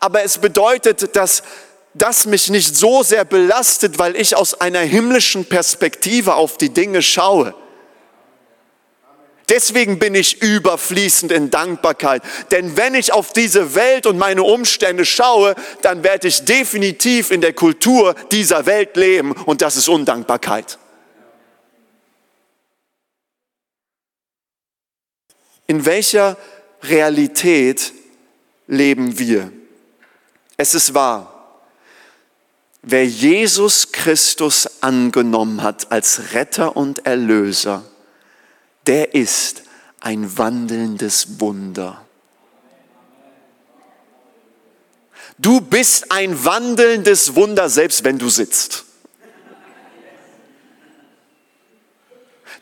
Aber 0.00 0.22
es 0.22 0.38
bedeutet, 0.38 1.16
dass 1.16 1.42
das 1.94 2.26
mich 2.26 2.50
nicht 2.50 2.76
so 2.76 3.02
sehr 3.02 3.24
belastet, 3.24 3.98
weil 3.98 4.16
ich 4.16 4.36
aus 4.36 4.60
einer 4.60 4.80
himmlischen 4.80 5.44
Perspektive 5.46 6.34
auf 6.34 6.58
die 6.58 6.70
Dinge 6.70 7.02
schaue. 7.02 7.54
Deswegen 9.48 9.98
bin 9.98 10.14
ich 10.14 10.42
überfließend 10.42 11.32
in 11.32 11.50
Dankbarkeit. 11.50 12.22
Denn 12.50 12.76
wenn 12.76 12.94
ich 12.94 13.12
auf 13.12 13.32
diese 13.32 13.74
Welt 13.74 14.06
und 14.06 14.18
meine 14.18 14.42
Umstände 14.42 15.06
schaue, 15.06 15.54
dann 15.80 16.02
werde 16.02 16.28
ich 16.28 16.44
definitiv 16.44 17.30
in 17.30 17.40
der 17.40 17.54
Kultur 17.54 18.14
dieser 18.30 18.66
Welt 18.66 18.96
leben 18.96 19.32
und 19.32 19.62
das 19.62 19.76
ist 19.76 19.88
Undankbarkeit. 19.88 20.78
In 25.66 25.84
welcher 25.84 26.36
Realität 26.82 27.92
leben 28.66 29.18
wir? 29.18 29.52
Es 30.56 30.74
ist 30.74 30.94
wahr. 30.94 31.34
Wer 32.82 33.06
Jesus 33.06 33.92
Christus 33.92 34.82
angenommen 34.82 35.62
hat 35.62 35.90
als 35.92 36.32
Retter 36.32 36.76
und 36.76 37.04
Erlöser, 37.06 37.84
der 38.88 39.14
ist 39.14 39.62
ein 40.00 40.36
wandelndes 40.36 41.40
Wunder. 41.40 42.04
Du 45.38 45.60
bist 45.60 46.10
ein 46.10 46.44
wandelndes 46.44 47.36
Wunder, 47.36 47.68
selbst 47.68 48.02
wenn 48.02 48.18
du 48.18 48.28
sitzt. 48.28 48.84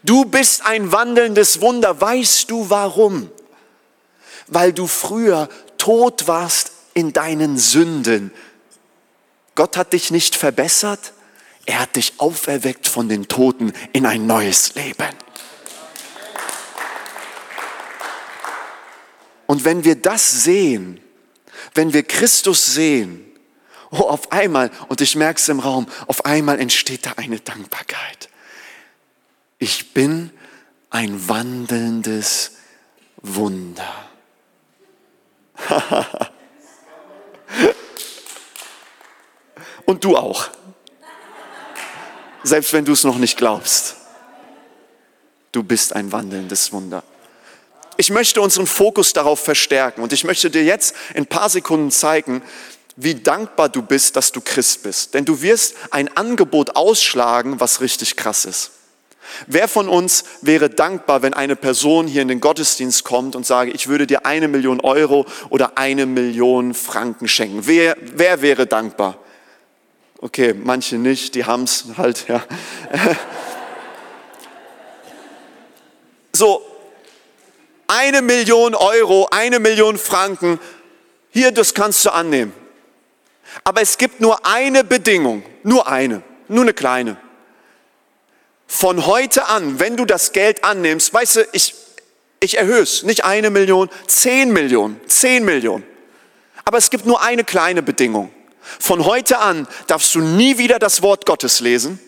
Du 0.03 0.27
bist 0.27 0.67
ein 0.67 0.93
wandelndes 0.93 1.63
Wunder. 1.63 1.99
Weißt 1.99 2.51
du 2.51 2.69
warum? 2.69 3.31
Weil 4.47 4.75
du 4.75 4.87
früher 4.87 5.49
tot 5.79 6.29
warst 6.29 6.73
in 6.93 7.15
deinen 7.15 7.57
Sünden 7.57 8.31
Gott 9.57 9.79
hat 9.79 9.95
dich 9.95 10.11
nicht 10.11 10.37
verbessert, 10.37 11.13
er 11.65 11.81
hat 11.81 11.97
dich 11.97 12.13
auferweckt 12.19 12.87
von 12.87 13.09
den 13.09 13.27
Toten 13.27 13.73
in 13.93 14.07
ein 14.07 14.27
neues 14.27 14.75
Leben. 14.75 15.09
Und 19.57 19.65
wenn 19.65 19.85
wir 19.85 19.95
das 19.95 20.45
sehen, 20.45 21.01
wenn 21.73 21.95
wir 21.95 22.03
Christus 22.03 22.75
sehen, 22.75 23.25
oh, 23.91 24.01
auf 24.01 24.31
einmal, 24.31 24.71
und 24.89 25.01
ich 25.01 25.17
merke 25.17 25.41
es 25.41 25.49
im 25.49 25.61
Raum, 25.61 25.87
auf 26.09 26.27
einmal 26.27 26.61
entsteht 26.61 27.07
da 27.07 27.13
eine 27.17 27.41
Dankbarkeit. 27.41 28.29
Ich 29.59 29.95
bin 29.95 30.31
ein 30.91 31.27
wandelndes 31.27 32.59
Wunder. 33.23 34.11
Und 39.87 40.05
du 40.05 40.19
auch. 40.19 40.51
Selbst 42.43 42.75
wenn 42.75 42.85
du 42.85 42.93
es 42.93 43.05
noch 43.05 43.17
nicht 43.17 43.39
glaubst. 43.39 43.97
Du 45.51 45.63
bist 45.63 45.95
ein 45.97 46.13
wandelndes 46.13 46.75
Wunder. 46.75 47.03
Ich 47.97 48.11
möchte 48.11 48.41
unseren 48.41 48.67
Fokus 48.67 49.13
darauf 49.13 49.41
verstärken 49.41 50.03
und 50.03 50.13
ich 50.13 50.25
möchte 50.25 50.51
dir 50.51 50.65
jetzt 50.65 50.95
in 51.15 51.23
ein 51.23 51.27
paar 51.27 51.49
Sekunden 51.49 51.91
zeigen, 51.91 52.43
wie 52.97 53.15
dankbar 53.15 53.69
du 53.69 53.83
bist, 53.83 54.17
dass 54.17 54.33
du 54.33 54.41
Christ 54.41 54.83
bist. 54.83 55.15
Denn 55.15 55.25
du 55.25 55.43
wirst 55.43 55.75
ein 55.91 56.15
Angebot 56.17 56.77
ausschlagen, 56.77 57.61
was 57.61 57.81
richtig 57.81 58.17
krass 58.17 58.45
ist. 58.45 58.73
Wer 59.47 59.69
von 59.69 59.89
uns 59.89 60.25
wäre 60.41 60.71
dankbar, 60.71 61.23
wenn 61.23 61.35
eine 61.35 61.57
Person 61.57 62.07
hier 62.07 62.23
in 62.23 62.29
den 62.29 62.41
Gottesdienst 62.41 63.05
kommt 63.05 63.37
und 63.37 63.45
sage, 63.45 63.71
ich 63.73 63.89
würde 63.89 64.07
dir 64.07 64.25
eine 64.25 64.49
Million 64.49 64.81
Euro 64.81 65.27
oder 65.51 65.77
eine 65.77 66.07
Million 66.07 66.75
Franken 66.75 67.29
schenken? 67.29 67.67
Wer, 67.67 67.97
wer 68.01 68.41
wäre 68.41 68.67
dankbar? 68.67 69.19
Okay, 70.19 70.55
manche 70.55 70.97
nicht, 70.97 71.35
die 71.35 71.45
haben 71.45 71.65
es 71.65 71.85
halt, 71.97 72.29
ja. 72.29 72.43
So, 76.33 76.63
eine 77.89 78.23
Million 78.23 78.75
Euro, 78.75 79.29
eine 79.31 79.61
Million 79.61 79.99
Franken, 79.99 80.59
hier, 81.31 81.53
das 81.53 81.75
kannst 81.75 82.05
du 82.05 82.11
annehmen. 82.11 82.53
Aber 83.65 83.83
es 83.83 83.99
gibt 83.99 84.21
nur 84.21 84.47
eine 84.47 84.85
Bedingung, 84.85 85.43
nur 85.63 85.87
eine, 85.87 86.23
nur 86.49 86.63
eine 86.63 86.73
kleine. 86.73 87.17
Von 88.67 89.07
heute 89.07 89.47
an, 89.47 89.79
wenn 89.79 89.97
du 89.97 90.05
das 90.05 90.33
Geld 90.33 90.65
annimmst, 90.65 91.13
weißt 91.13 91.37
du, 91.37 91.49
ich, 91.53 91.75
ich 92.41 92.59
erhöhe 92.59 92.81
es, 92.81 93.03
nicht 93.03 93.25
eine 93.25 93.51
Million, 93.51 93.89
zehn 94.07 94.53
Millionen, 94.53 95.01
zehn 95.07 95.45
Millionen. 95.45 95.85
Aber 96.65 96.79
es 96.79 96.91
gibt 96.91 97.07
nur 97.07 97.23
eine 97.23 97.45
kleine 97.45 97.83
Bedingung. 97.83 98.33
Von 98.61 99.05
heute 99.05 99.39
an 99.39 99.69
darfst 99.87 100.15
du 100.15 100.21
nie 100.21 100.59
wieder 100.59 100.79
das 100.79 101.03
Wort 101.03 101.25
Gottes 101.27 101.61
lesen, 101.61 102.01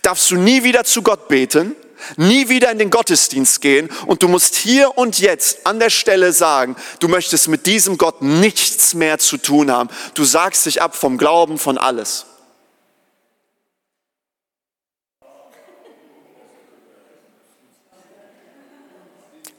darfst 0.00 0.30
du 0.30 0.36
nie 0.36 0.64
wieder 0.64 0.84
zu 0.84 1.02
Gott 1.02 1.28
beten, 1.28 1.76
nie 2.16 2.48
wieder 2.48 2.70
in 2.70 2.78
den 2.78 2.90
Gottesdienst 2.90 3.60
gehen 3.60 3.88
und 4.06 4.22
du 4.22 4.28
musst 4.28 4.54
hier 4.54 4.96
und 4.98 5.18
jetzt 5.18 5.66
an 5.66 5.78
der 5.78 5.90
Stelle 5.90 6.32
sagen, 6.32 6.76
du 7.00 7.08
möchtest 7.08 7.48
mit 7.48 7.66
diesem 7.66 7.98
Gott 7.98 8.22
nichts 8.22 8.94
mehr 8.94 9.18
zu 9.18 9.36
tun 9.36 9.70
haben. 9.70 9.88
Du 10.14 10.24
sagst 10.24 10.66
dich 10.66 10.82
ab 10.82 10.94
vom 10.94 11.18
Glauben, 11.18 11.58
von 11.58 11.78
alles. 11.78 12.26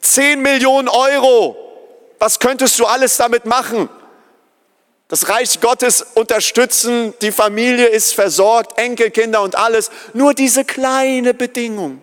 Zehn 0.02 0.42
Millionen 0.42 0.90
Euro. 0.90 1.56
Was 2.20 2.40
könntest 2.40 2.80
du 2.80 2.86
alles 2.86 3.18
damit 3.18 3.46
machen? 3.46 3.90
das 5.14 5.30
Reich 5.30 5.60
Gottes 5.60 6.04
unterstützen, 6.16 7.14
die 7.22 7.32
Familie 7.32 7.86
ist 7.86 8.16
versorgt, 8.16 8.80
Enkelkinder 8.80 9.44
und 9.44 9.56
alles. 9.56 9.92
Nur 10.14 10.34
diese 10.34 10.66
kleine 10.66 11.36
Bedingung. 11.36 12.02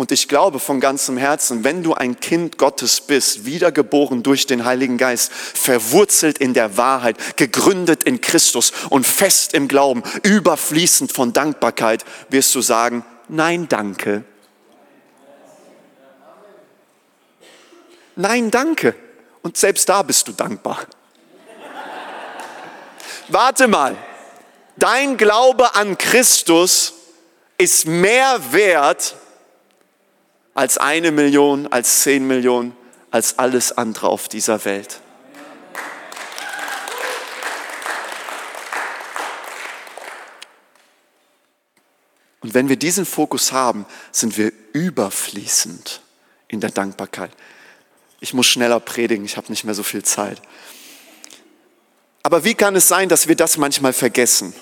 Und 0.00 0.12
ich 0.12 0.28
glaube 0.28 0.60
von 0.60 0.80
ganzem 0.80 1.18
Herzen, 1.18 1.62
wenn 1.62 1.82
du 1.82 1.92
ein 1.92 2.18
Kind 2.20 2.56
Gottes 2.56 3.02
bist, 3.02 3.44
wiedergeboren 3.44 4.22
durch 4.22 4.46
den 4.46 4.64
Heiligen 4.64 4.96
Geist, 4.96 5.30
verwurzelt 5.30 6.38
in 6.38 6.54
der 6.54 6.78
Wahrheit, 6.78 7.36
gegründet 7.36 8.04
in 8.04 8.22
Christus 8.22 8.72
und 8.88 9.06
fest 9.06 9.52
im 9.52 9.68
Glauben, 9.68 10.02
überfließend 10.22 11.12
von 11.12 11.34
Dankbarkeit, 11.34 12.06
wirst 12.30 12.54
du 12.54 12.62
sagen, 12.62 13.04
nein, 13.28 13.68
danke. 13.68 14.24
Nein, 18.16 18.50
danke. 18.50 18.94
Und 19.42 19.58
selbst 19.58 19.86
da 19.86 20.02
bist 20.02 20.26
du 20.26 20.32
dankbar 20.32 20.78
warte 23.28 23.68
mal, 23.68 23.96
dein 24.76 25.18
Glaube 25.18 25.74
an 25.74 25.98
Christus 25.98 26.94
ist 27.58 27.86
mehr 27.86 28.40
wert 28.50 29.14
als 30.60 30.76
eine 30.76 31.10
Million, 31.10 31.68
als 31.68 32.02
zehn 32.02 32.26
Millionen, 32.26 32.76
als 33.10 33.38
alles 33.38 33.72
andere 33.72 34.10
auf 34.10 34.28
dieser 34.28 34.62
Welt. 34.66 35.00
Und 42.42 42.52
wenn 42.52 42.68
wir 42.68 42.76
diesen 42.76 43.06
Fokus 43.06 43.52
haben, 43.52 43.86
sind 44.12 44.36
wir 44.36 44.52
überfließend 44.74 46.02
in 46.48 46.60
der 46.60 46.70
Dankbarkeit. 46.70 47.30
Ich 48.20 48.34
muss 48.34 48.46
schneller 48.46 48.80
predigen, 48.80 49.24
ich 49.24 49.38
habe 49.38 49.48
nicht 49.48 49.64
mehr 49.64 49.72
so 49.72 49.82
viel 49.82 50.02
Zeit. 50.02 50.42
Aber 52.22 52.44
wie 52.44 52.54
kann 52.54 52.76
es 52.76 52.86
sein, 52.86 53.08
dass 53.08 53.28
wir 53.28 53.34
das 53.34 53.56
manchmal 53.56 53.94
vergessen, 53.94 54.52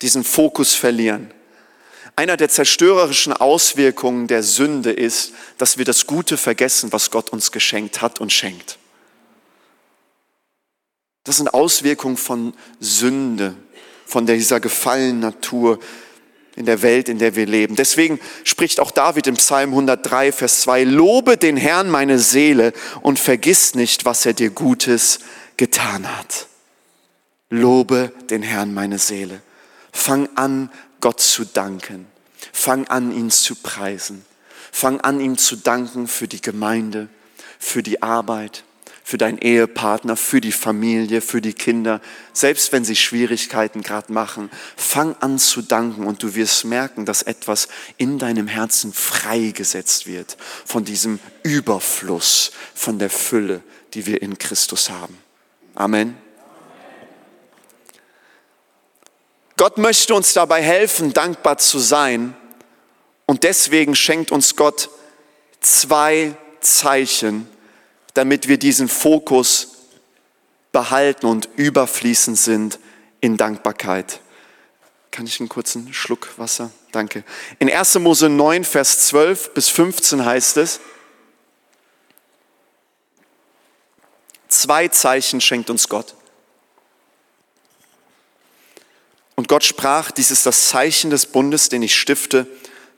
diesen 0.00 0.24
Fokus 0.24 0.72
verlieren? 0.72 1.34
Einer 2.16 2.36
der 2.36 2.48
zerstörerischen 2.48 3.32
Auswirkungen 3.32 4.28
der 4.28 4.42
Sünde 4.42 4.92
ist, 4.92 5.32
dass 5.58 5.78
wir 5.78 5.84
das 5.84 6.06
Gute 6.06 6.36
vergessen, 6.36 6.92
was 6.92 7.10
Gott 7.10 7.30
uns 7.30 7.50
geschenkt 7.50 8.02
hat 8.02 8.20
und 8.20 8.32
schenkt. 8.32 8.78
Das 11.24 11.38
sind 11.38 11.52
Auswirkungen 11.52 12.16
von 12.16 12.54
Sünde, 12.80 13.56
von 14.06 14.26
dieser 14.26 14.60
gefallenen 14.60 15.20
Natur 15.20 15.80
in 16.54 16.66
der 16.66 16.82
Welt, 16.82 17.08
in 17.08 17.18
der 17.18 17.34
wir 17.34 17.46
leben. 17.46 17.74
Deswegen 17.74 18.20
spricht 18.44 18.78
auch 18.78 18.90
David 18.90 19.26
im 19.26 19.36
Psalm 19.36 19.70
103, 19.70 20.30
Vers 20.30 20.60
2, 20.60 20.84
Lobe 20.84 21.36
den 21.36 21.56
Herrn 21.56 21.90
meine 21.90 22.18
Seele 22.18 22.72
und 23.00 23.18
vergiss 23.18 23.74
nicht, 23.74 24.04
was 24.04 24.24
er 24.24 24.34
dir 24.34 24.50
Gutes 24.50 25.20
getan 25.56 26.06
hat. 26.16 26.46
Lobe 27.50 28.12
den 28.30 28.42
Herrn 28.42 28.72
meine 28.72 28.98
Seele. 28.98 29.40
Fang 29.92 30.28
an, 30.34 30.70
Gott 31.04 31.20
zu 31.20 31.44
danken. 31.44 32.06
Fang 32.50 32.88
an, 32.88 33.12
ihn 33.12 33.30
zu 33.30 33.56
preisen. 33.56 34.24
Fang 34.72 35.02
an, 35.02 35.20
ihm 35.20 35.36
zu 35.36 35.54
danken 35.54 36.08
für 36.08 36.28
die 36.28 36.40
Gemeinde, 36.40 37.10
für 37.58 37.82
die 37.82 38.02
Arbeit, 38.02 38.64
für 39.02 39.18
deinen 39.18 39.36
Ehepartner, 39.36 40.16
für 40.16 40.40
die 40.40 40.50
Familie, 40.50 41.20
für 41.20 41.42
die 41.42 41.52
Kinder, 41.52 42.00
selbst 42.32 42.72
wenn 42.72 42.86
sie 42.86 42.96
Schwierigkeiten 42.96 43.82
gerade 43.82 44.14
machen. 44.14 44.48
Fang 44.78 45.14
an 45.20 45.38
zu 45.38 45.60
danken 45.60 46.06
und 46.06 46.22
du 46.22 46.34
wirst 46.34 46.64
merken, 46.64 47.04
dass 47.04 47.20
etwas 47.20 47.68
in 47.98 48.18
deinem 48.18 48.48
Herzen 48.48 48.94
freigesetzt 48.94 50.06
wird 50.06 50.38
von 50.64 50.86
diesem 50.86 51.20
Überfluss, 51.42 52.50
von 52.74 52.98
der 52.98 53.10
Fülle, 53.10 53.62
die 53.92 54.06
wir 54.06 54.22
in 54.22 54.38
Christus 54.38 54.88
haben. 54.88 55.18
Amen. 55.74 56.23
Gott 59.56 59.78
möchte 59.78 60.14
uns 60.14 60.32
dabei 60.32 60.62
helfen, 60.62 61.12
dankbar 61.12 61.58
zu 61.58 61.78
sein. 61.78 62.36
Und 63.26 63.44
deswegen 63.44 63.94
schenkt 63.94 64.32
uns 64.32 64.56
Gott 64.56 64.90
zwei 65.60 66.36
Zeichen, 66.60 67.48
damit 68.14 68.48
wir 68.48 68.58
diesen 68.58 68.88
Fokus 68.88 69.68
behalten 70.72 71.26
und 71.26 71.48
überfließend 71.56 72.38
sind 72.38 72.78
in 73.20 73.36
Dankbarkeit. 73.36 74.20
Kann 75.10 75.26
ich 75.26 75.38
einen 75.38 75.48
kurzen 75.48 75.94
Schluck 75.94 76.36
Wasser? 76.36 76.70
Danke. 76.90 77.22
In 77.60 77.70
1. 77.70 77.94
Mose 78.00 78.28
9, 78.28 78.64
Vers 78.64 79.06
12 79.06 79.54
bis 79.54 79.68
15 79.68 80.24
heißt 80.24 80.56
es, 80.56 80.80
zwei 84.48 84.88
Zeichen 84.88 85.40
schenkt 85.40 85.70
uns 85.70 85.88
Gott. 85.88 86.14
Und 89.36 89.48
Gott 89.48 89.64
sprach, 89.64 90.10
dies 90.10 90.30
ist 90.30 90.46
das 90.46 90.68
Zeichen 90.68 91.10
des 91.10 91.26
Bundes, 91.26 91.68
den 91.68 91.82
ich 91.82 91.96
stifte 91.96 92.46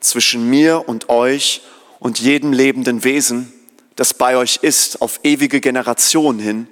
zwischen 0.01 0.49
mir 0.49 0.89
und 0.89 1.09
euch 1.09 1.63
und 1.99 2.19
jedem 2.19 2.53
lebenden 2.53 3.05
Wesen, 3.05 3.53
das 3.97 4.13
bei 4.13 4.37
euch 4.37 4.59
ist, 4.63 5.01
auf 5.01 5.21
ewige 5.23 5.61
Generationen 5.61 6.39
hin. 6.39 6.69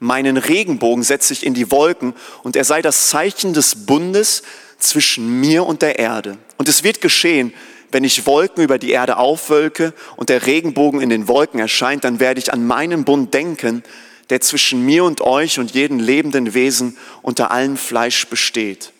Meinen 0.00 0.36
Regenbogen 0.36 1.04
setze 1.04 1.32
ich 1.32 1.46
in 1.46 1.54
die 1.54 1.70
Wolken 1.70 2.14
und 2.42 2.56
er 2.56 2.64
sei 2.64 2.82
das 2.82 3.08
Zeichen 3.08 3.54
des 3.54 3.86
Bundes 3.86 4.42
zwischen 4.78 5.40
mir 5.40 5.64
und 5.64 5.82
der 5.82 5.98
Erde. 5.98 6.36
Und 6.58 6.68
es 6.68 6.82
wird 6.82 7.00
geschehen, 7.00 7.54
wenn 7.92 8.02
ich 8.02 8.26
Wolken 8.26 8.64
über 8.64 8.78
die 8.78 8.90
Erde 8.90 9.18
aufwölke 9.18 9.94
und 10.16 10.28
der 10.28 10.46
Regenbogen 10.46 11.00
in 11.00 11.10
den 11.10 11.28
Wolken 11.28 11.60
erscheint, 11.60 12.02
dann 12.02 12.18
werde 12.18 12.40
ich 12.40 12.52
an 12.52 12.66
meinen 12.66 13.04
Bund 13.04 13.32
denken, 13.32 13.84
der 14.30 14.40
zwischen 14.40 14.84
mir 14.84 15.04
und 15.04 15.20
euch 15.20 15.60
und 15.60 15.70
jedem 15.70 16.00
lebenden 16.00 16.54
Wesen 16.54 16.96
unter 17.22 17.52
allem 17.52 17.76
Fleisch 17.76 18.26
besteht. 18.26 18.93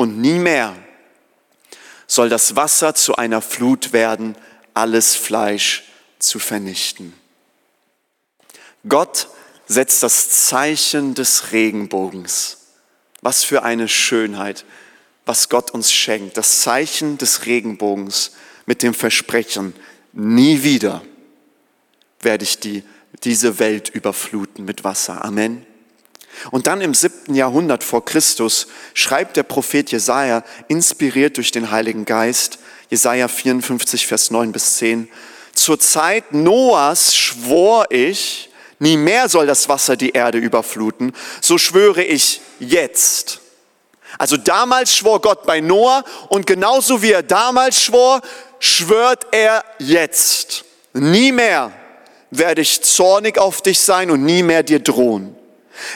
Und 0.00 0.18
nie 0.18 0.38
mehr 0.38 0.74
soll 2.06 2.30
das 2.30 2.56
Wasser 2.56 2.94
zu 2.94 3.16
einer 3.16 3.42
Flut 3.42 3.92
werden, 3.92 4.34
alles 4.72 5.14
Fleisch 5.14 5.84
zu 6.18 6.38
vernichten. 6.38 7.12
Gott 8.88 9.28
setzt 9.66 10.02
das 10.02 10.46
Zeichen 10.46 11.12
des 11.12 11.52
Regenbogens. 11.52 12.68
Was 13.20 13.44
für 13.44 13.62
eine 13.62 13.88
Schönheit, 13.88 14.64
was 15.26 15.50
Gott 15.50 15.70
uns 15.70 15.92
schenkt. 15.92 16.38
Das 16.38 16.62
Zeichen 16.62 17.18
des 17.18 17.44
Regenbogens 17.44 18.30
mit 18.64 18.82
dem 18.82 18.94
Versprechen, 18.94 19.74
nie 20.14 20.62
wieder 20.62 21.02
werde 22.20 22.44
ich 22.44 22.58
die, 22.58 22.84
diese 23.22 23.58
Welt 23.58 23.90
überfluten 23.90 24.64
mit 24.64 24.82
Wasser. 24.82 25.22
Amen. 25.26 25.66
Und 26.50 26.66
dann 26.66 26.80
im 26.80 26.94
siebten 26.94 27.34
Jahrhundert 27.34 27.84
vor 27.84 28.04
Christus 28.04 28.66
schreibt 28.94 29.36
der 29.36 29.42
Prophet 29.42 29.90
Jesaja, 29.90 30.42
inspiriert 30.68 31.36
durch 31.36 31.50
den 31.50 31.70
Heiligen 31.70 32.04
Geist, 32.04 32.58
Jesaja 32.88 33.28
54, 33.28 34.06
Vers 34.06 34.30
9 34.30 34.52
bis 34.52 34.76
10, 34.76 35.08
zur 35.54 35.78
Zeit 35.78 36.32
Noahs 36.32 37.14
schwor 37.14 37.86
ich, 37.90 38.50
nie 38.78 38.96
mehr 38.96 39.28
soll 39.28 39.46
das 39.46 39.68
Wasser 39.68 39.96
die 39.96 40.10
Erde 40.10 40.38
überfluten, 40.38 41.12
so 41.40 41.58
schwöre 41.58 42.02
ich 42.02 42.40
jetzt. 42.58 43.40
Also 44.18 44.36
damals 44.36 44.96
schwor 44.96 45.20
Gott 45.20 45.46
bei 45.46 45.60
Noah 45.60 46.04
und 46.28 46.46
genauso 46.46 47.02
wie 47.02 47.12
er 47.12 47.22
damals 47.22 47.80
schwor, 47.80 48.20
schwört 48.58 49.26
er 49.30 49.64
jetzt. 49.78 50.64
Nie 50.92 51.30
mehr 51.32 51.72
werde 52.30 52.60
ich 52.60 52.82
zornig 52.82 53.38
auf 53.38 53.62
dich 53.62 53.80
sein 53.80 54.10
und 54.10 54.24
nie 54.24 54.42
mehr 54.42 54.62
dir 54.62 54.80
drohen. 54.80 55.36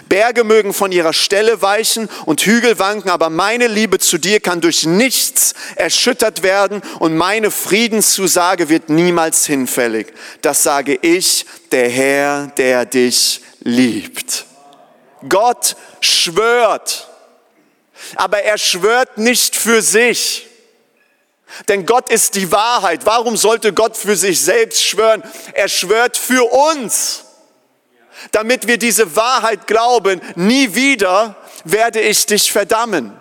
Berge 0.09 0.45
mögen 0.45 0.73
von 0.73 0.93
ihrer 0.93 1.13
Stelle 1.13 1.63
weichen 1.63 2.09
und 2.27 2.41
Hügel 2.41 2.79
wanken, 2.79 3.11
aber 3.11 3.31
meine 3.31 3.67
Liebe 3.67 3.99
zu 3.99 4.19
dir 4.19 4.41
kann 4.41 4.61
durch 4.61 4.85
nichts 4.85 5.55
erschüttert 5.77 6.43
werden 6.43 6.83
und 6.99 7.17
meine 7.17 7.51
Friedenszusage 7.51 8.69
wird 8.69 8.89
niemals 8.89 9.47
hinfällig. 9.47 10.13
Das 10.43 10.63
sage 10.63 10.99
ich, 11.01 11.47
der 11.71 11.89
Herr, 11.89 12.47
der 12.57 12.87
dich 12.87 13.41
liebt. 13.61 14.47
Gott 15.29 15.77
schwört, 16.01 17.09
aber 18.17 18.43
er 18.43 18.59
schwört 18.59 19.19
nicht 19.19 19.57
für 19.57 19.83
sich. 19.83 20.47
Denn 21.69 21.87
Gott 21.87 22.11
ist 22.11 22.35
die 22.35 22.51
Wahrheit. 22.51 23.07
Warum 23.07 23.37
sollte 23.37 23.73
Gott 23.73 23.97
für 23.97 24.17
sich 24.17 24.41
selbst 24.41 24.85
schwören? 24.85 25.23
Er 25.53 25.69
schwört 25.69 26.17
für 26.17 26.43
uns 26.45 27.24
damit 28.33 28.67
wir 28.67 28.79
diese 28.79 29.17
Wahrheit 29.17 29.67
glauben, 29.67 30.21
nie 30.35 30.75
wieder 30.75 31.37
werde 31.65 32.01
ich 32.01 32.27
dich 32.27 32.53
verdammen. 32.53 33.13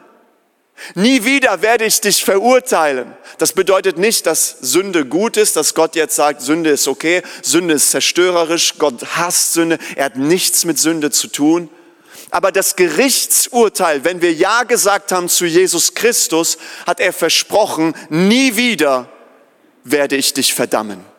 Nie 0.95 1.23
wieder 1.23 1.61
werde 1.61 1.85
ich 1.85 2.01
dich 2.01 2.23
verurteilen. 2.23 3.15
Das 3.37 3.53
bedeutet 3.53 3.97
nicht, 3.97 4.25
dass 4.25 4.57
Sünde 4.59 5.05
gut 5.05 5.37
ist, 5.37 5.55
dass 5.55 5.75
Gott 5.75 5.95
jetzt 5.95 6.15
sagt, 6.15 6.41
Sünde 6.41 6.71
ist 6.71 6.87
okay, 6.87 7.21
Sünde 7.41 7.75
ist 7.75 7.91
zerstörerisch, 7.91 8.75
Gott 8.79 9.05
hasst 9.15 9.53
Sünde, 9.53 9.77
er 9.95 10.05
hat 10.05 10.17
nichts 10.17 10.65
mit 10.65 10.79
Sünde 10.79 11.11
zu 11.11 11.27
tun. 11.27 11.69
Aber 12.31 12.51
das 12.51 12.75
Gerichtsurteil, 12.75 14.03
wenn 14.03 14.21
wir 14.21 14.33
Ja 14.33 14.63
gesagt 14.63 15.11
haben 15.11 15.29
zu 15.29 15.45
Jesus 15.45 15.93
Christus, 15.93 16.57
hat 16.85 16.99
er 16.99 17.13
versprochen, 17.13 17.93
nie 18.09 18.55
wieder 18.55 19.07
werde 19.83 20.15
ich 20.15 20.33
dich 20.33 20.53
verdammen. 20.53 21.12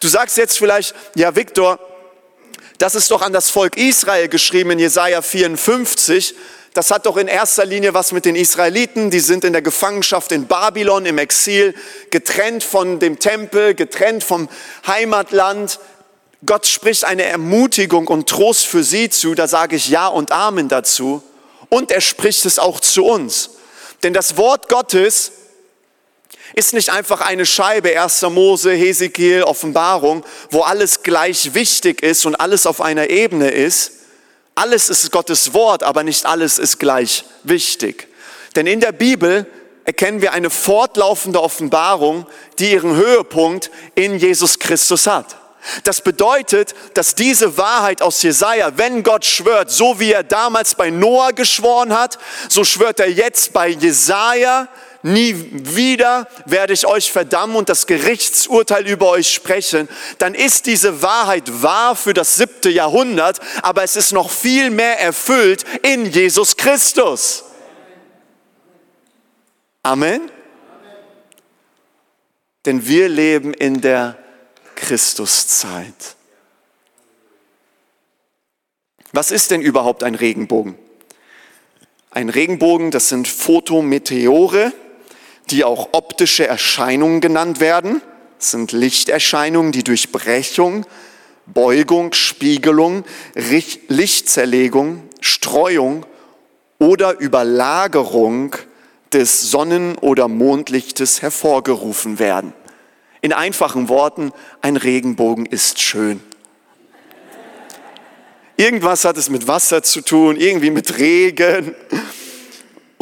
Du 0.00 0.08
sagst 0.08 0.36
jetzt 0.36 0.58
vielleicht, 0.58 0.94
ja 1.14 1.34
Viktor, 1.34 1.78
das 2.78 2.94
ist 2.94 3.10
doch 3.10 3.22
an 3.22 3.32
das 3.32 3.50
Volk 3.50 3.76
Israel 3.76 4.28
geschrieben 4.28 4.72
in 4.72 4.78
Jesaja 4.78 5.22
54. 5.22 6.34
Das 6.74 6.90
hat 6.90 7.06
doch 7.06 7.16
in 7.16 7.28
erster 7.28 7.64
Linie 7.64 7.94
was 7.94 8.10
mit 8.10 8.24
den 8.24 8.34
Israeliten. 8.34 9.10
Die 9.10 9.20
sind 9.20 9.44
in 9.44 9.52
der 9.52 9.62
Gefangenschaft 9.62 10.32
in 10.32 10.46
Babylon 10.46 11.06
im 11.06 11.18
Exil, 11.18 11.74
getrennt 12.10 12.64
von 12.64 12.98
dem 12.98 13.20
Tempel, 13.20 13.74
getrennt 13.74 14.24
vom 14.24 14.48
Heimatland. 14.86 15.78
Gott 16.44 16.66
spricht 16.66 17.04
eine 17.04 17.22
Ermutigung 17.22 18.08
und 18.08 18.28
Trost 18.28 18.66
für 18.66 18.82
sie 18.82 19.08
zu. 19.08 19.36
Da 19.36 19.46
sage 19.46 19.76
ich 19.76 19.88
Ja 19.88 20.08
und 20.08 20.32
Amen 20.32 20.68
dazu. 20.68 21.22
Und 21.68 21.92
er 21.92 22.00
spricht 22.00 22.44
es 22.44 22.58
auch 22.58 22.80
zu 22.80 23.04
uns. 23.04 23.50
Denn 24.02 24.12
das 24.12 24.36
Wort 24.36 24.68
Gottes 24.68 25.30
ist 26.54 26.72
nicht 26.72 26.90
einfach 26.90 27.20
eine 27.20 27.46
Scheibe, 27.46 28.00
1. 28.00 28.22
Mose, 28.22 28.72
Hesekiel, 28.72 29.42
Offenbarung, 29.42 30.24
wo 30.50 30.60
alles 30.60 31.02
gleich 31.02 31.54
wichtig 31.54 32.02
ist 32.02 32.26
und 32.26 32.36
alles 32.36 32.66
auf 32.66 32.80
einer 32.80 33.10
Ebene 33.10 33.50
ist. 33.50 33.92
Alles 34.54 34.88
ist 34.88 35.10
Gottes 35.10 35.52
Wort, 35.52 35.82
aber 35.82 36.04
nicht 36.04 36.26
alles 36.26 36.60
ist 36.60 36.78
gleich 36.78 37.24
wichtig. 37.42 38.08
Denn 38.54 38.68
in 38.68 38.78
der 38.78 38.92
Bibel 38.92 39.46
erkennen 39.84 40.22
wir 40.22 40.32
eine 40.32 40.48
fortlaufende 40.48 41.42
Offenbarung, 41.42 42.26
die 42.60 42.72
ihren 42.72 42.94
Höhepunkt 42.94 43.70
in 43.96 44.16
Jesus 44.18 44.58
Christus 44.60 45.08
hat. 45.08 45.36
Das 45.82 46.02
bedeutet, 46.02 46.74
dass 46.92 47.14
diese 47.14 47.56
Wahrheit 47.56 48.02
aus 48.02 48.22
Jesaja, 48.22 48.72
wenn 48.76 49.02
Gott 49.02 49.24
schwört, 49.24 49.70
so 49.70 49.98
wie 49.98 50.12
er 50.12 50.22
damals 50.22 50.74
bei 50.74 50.90
Noah 50.90 51.32
geschworen 51.32 51.98
hat, 51.98 52.18
so 52.48 52.64
schwört 52.64 53.00
er 53.00 53.10
jetzt 53.10 53.52
bei 53.52 53.68
Jesaja, 53.68 54.68
nie 55.04 55.34
wieder 55.52 56.26
werde 56.46 56.72
ich 56.72 56.86
euch 56.86 57.12
verdammen 57.12 57.56
und 57.56 57.68
das 57.68 57.86
Gerichtsurteil 57.86 58.86
über 58.88 59.10
euch 59.10 59.32
sprechen, 59.32 59.88
dann 60.18 60.34
ist 60.34 60.66
diese 60.66 61.02
Wahrheit 61.02 61.62
wahr 61.62 61.94
für 61.94 62.14
das 62.14 62.36
siebte 62.36 62.70
Jahrhundert, 62.70 63.38
aber 63.62 63.82
es 63.82 63.96
ist 63.96 64.12
noch 64.12 64.30
viel 64.30 64.70
mehr 64.70 64.98
erfüllt 64.98 65.64
in 65.82 66.06
Jesus 66.10 66.56
Christus. 66.56 67.44
Amen. 69.82 70.30
Denn 72.64 72.86
wir 72.86 73.10
leben 73.10 73.52
in 73.52 73.82
der 73.82 74.16
Christuszeit. 74.74 76.16
Was 79.12 79.30
ist 79.30 79.50
denn 79.50 79.60
überhaupt 79.60 80.02
ein 80.02 80.14
Regenbogen? 80.14 80.78
Ein 82.10 82.30
Regenbogen, 82.30 82.90
das 82.90 83.10
sind 83.10 83.28
Photometeore, 83.28 84.72
die 85.50 85.64
auch 85.64 85.90
optische 85.92 86.46
Erscheinungen 86.46 87.20
genannt 87.20 87.60
werden. 87.60 88.02
Sind 88.38 88.72
Lichterscheinungen, 88.72 89.72
die 89.72 89.84
durch 89.84 90.12
Brechung 90.12 90.86
Beugung, 91.46 92.14
Spiegelung, 92.14 93.04
Lichtzerlegung, 93.34 95.02
Streuung 95.20 96.06
oder 96.78 97.18
Überlagerung 97.20 98.56
des 99.12 99.50
Sonnen- 99.50 99.98
oder 99.98 100.28
Mondlichtes 100.28 101.22
hervorgerufen 101.22 102.18
werden. 102.18 102.52
In 103.20 103.32
einfachen 103.32 103.88
Worten, 103.88 104.32
ein 104.60 104.76
Regenbogen 104.76 105.46
ist 105.46 105.80
schön. 105.80 106.20
Irgendwas 108.56 109.04
hat 109.04 109.16
es 109.16 109.30
mit 109.30 109.46
Wasser 109.48 109.82
zu 109.82 110.00
tun, 110.00 110.36
irgendwie 110.36 110.70
mit 110.70 110.98
Regen 110.98 111.74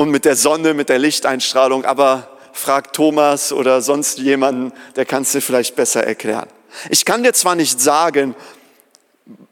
und 0.03 0.11
mit 0.11 0.25
der 0.25 0.35
Sonne, 0.35 0.75
mit 0.75 0.89
der 0.89 0.99
Lichteinstrahlung, 0.99 1.85
aber 1.85 2.29
frag 2.53 2.93
Thomas 2.93 3.53
oder 3.53 3.81
sonst 3.81 4.19
jemanden, 4.19 4.73
der 4.97 5.07
kann 5.07 5.23
es 5.23 5.31
dir 5.31 5.41
vielleicht 5.41 5.77
besser 5.77 6.03
erklären. 6.03 6.49
Ich 6.91 7.05
kann 7.05 7.23
dir 7.23 7.33
zwar 7.35 7.55
nicht 7.55 7.81
sagen, 7.81 8.35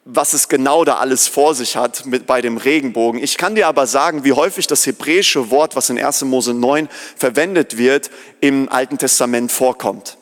was 0.04 0.32
es 0.32 0.48
genau 0.48 0.84
da 0.84 0.96
alles 0.96 1.28
vor 1.28 1.54
sich 1.54 1.76
hat 1.76 2.04
mit, 2.04 2.26
bei 2.26 2.42
dem 2.42 2.56
Regenbogen. 2.56 3.22
Ich 3.22 3.36
kann 3.36 3.54
dir 3.54 3.68
aber 3.68 3.86
sagen, 3.86 4.24
wie 4.24 4.32
häufig 4.32 4.66
das 4.66 4.84
hebräische 4.86 5.52
Wort, 5.52 5.76
was 5.76 5.88
in 5.88 6.04
1. 6.04 6.22
Mose 6.22 6.52
9 6.52 6.88
verwendet 7.14 7.78
wird, 7.78 8.10
im 8.40 8.68
Alten 8.68 8.98
Testament 8.98 9.52
vorkommt. 9.52 10.18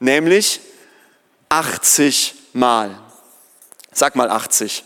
Nämlich 0.00 0.60
80 1.48 2.34
Mal. 2.52 2.90
Sag 3.90 4.16
mal 4.16 4.28
80. 4.28 4.84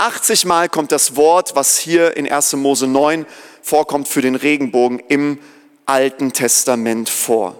80 0.00 0.46
Mal 0.46 0.68
kommt 0.70 0.90
das 0.92 1.14
Wort, 1.14 1.54
was 1.54 1.76
hier 1.76 2.16
in 2.16 2.26
1. 2.28 2.54
Mose 2.54 2.86
9 2.88 3.26
vorkommt 3.62 4.08
für 4.08 4.22
den 4.22 4.34
Regenbogen 4.34 5.00
im 5.08 5.38
Alten 5.86 6.32
Testament 6.32 7.08
vor. 7.08 7.58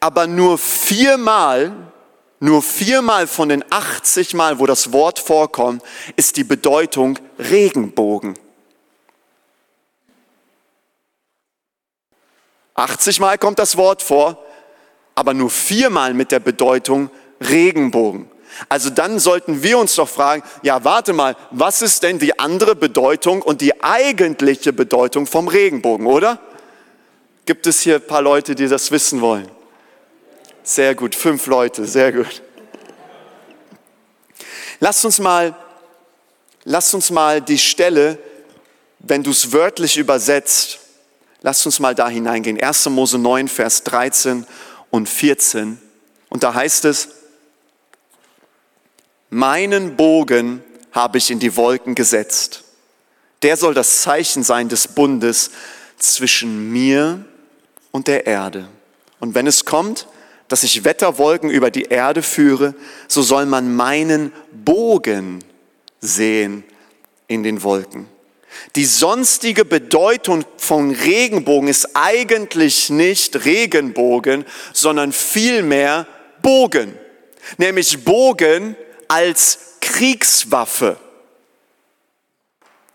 Aber 0.00 0.26
nur 0.26 0.58
viermal 0.58 1.74
nur 2.42 2.60
viermal 2.60 3.28
von 3.28 3.50
den 3.50 3.64
80 3.70 4.34
Mal, 4.34 4.58
wo 4.58 4.66
das 4.66 4.92
Wort 4.92 5.20
vorkommt, 5.20 5.80
ist 6.16 6.36
die 6.36 6.42
Bedeutung 6.42 7.16
Regenbogen. 7.38 8.36
80 12.74 13.20
Mal 13.20 13.38
kommt 13.38 13.60
das 13.60 13.76
Wort 13.76 14.02
vor, 14.02 14.44
aber 15.14 15.34
nur 15.34 15.50
viermal 15.50 16.14
mit 16.14 16.32
der 16.32 16.40
Bedeutung 16.40 17.10
Regenbogen. 17.40 18.28
Also 18.68 18.90
dann 18.90 19.18
sollten 19.18 19.62
wir 19.62 19.78
uns 19.78 19.94
doch 19.94 20.08
fragen, 20.08 20.42
ja 20.62 20.84
warte 20.84 21.12
mal, 21.12 21.36
was 21.50 21.82
ist 21.82 22.02
denn 22.02 22.18
die 22.18 22.38
andere 22.38 22.76
Bedeutung 22.76 23.42
und 23.42 23.60
die 23.60 23.82
eigentliche 23.82 24.72
Bedeutung 24.72 25.26
vom 25.26 25.48
Regenbogen, 25.48 26.06
oder? 26.06 26.40
Gibt 27.44 27.66
es 27.66 27.80
hier 27.80 27.96
ein 27.96 28.06
paar 28.06 28.22
Leute, 28.22 28.54
die 28.54 28.68
das 28.68 28.90
wissen 28.90 29.20
wollen? 29.20 29.48
Sehr 30.62 30.94
gut, 30.94 31.14
fünf 31.14 31.46
Leute, 31.46 31.86
sehr 31.86 32.12
gut. 32.12 32.42
Lasst 34.78 35.04
uns 35.04 35.18
mal, 35.18 35.54
lasst 36.64 36.94
uns 36.94 37.10
mal 37.10 37.40
die 37.40 37.58
Stelle, 37.58 38.18
wenn 39.00 39.22
du 39.22 39.30
es 39.30 39.52
wörtlich 39.52 39.96
übersetzt, 39.96 40.78
lasst 41.40 41.66
uns 41.66 41.80
mal 41.80 41.94
da 41.94 42.08
hineingehen. 42.08 42.62
1. 42.62 42.86
Mose 42.90 43.18
9, 43.18 43.48
Vers 43.48 43.82
13 43.82 44.46
und 44.90 45.08
14. 45.08 45.80
Und 46.28 46.44
da 46.44 46.54
heißt 46.54 46.84
es, 46.84 47.08
meinen 49.32 49.96
Bogen 49.96 50.62
habe 50.92 51.16
ich 51.16 51.30
in 51.30 51.38
die 51.38 51.56
Wolken 51.56 51.94
gesetzt. 51.94 52.64
Der 53.40 53.56
soll 53.56 53.72
das 53.72 54.02
Zeichen 54.02 54.42
sein 54.42 54.68
des 54.68 54.86
Bundes 54.86 55.50
zwischen 55.98 56.70
mir 56.70 57.24
und 57.90 58.08
der 58.08 58.26
Erde. 58.26 58.68
Und 59.20 59.34
wenn 59.34 59.46
es 59.46 59.64
kommt, 59.64 60.06
dass 60.48 60.64
ich 60.64 60.84
Wetterwolken 60.84 61.48
über 61.48 61.70
die 61.70 61.84
Erde 61.84 62.22
führe, 62.22 62.74
so 63.08 63.22
soll 63.22 63.46
man 63.46 63.74
meinen 63.74 64.32
Bogen 64.52 65.42
sehen 66.02 66.62
in 67.26 67.42
den 67.42 67.62
Wolken. 67.62 68.06
Die 68.76 68.84
sonstige 68.84 69.64
Bedeutung 69.64 70.44
von 70.58 70.90
Regenbogen 70.90 71.68
ist 71.68 71.88
eigentlich 71.94 72.90
nicht 72.90 73.46
Regenbogen, 73.46 74.44
sondern 74.74 75.10
vielmehr 75.10 76.06
Bogen. 76.42 76.92
Nämlich 77.56 78.04
Bogen 78.04 78.76
als 79.12 79.58
Kriegswaffe. 79.82 80.96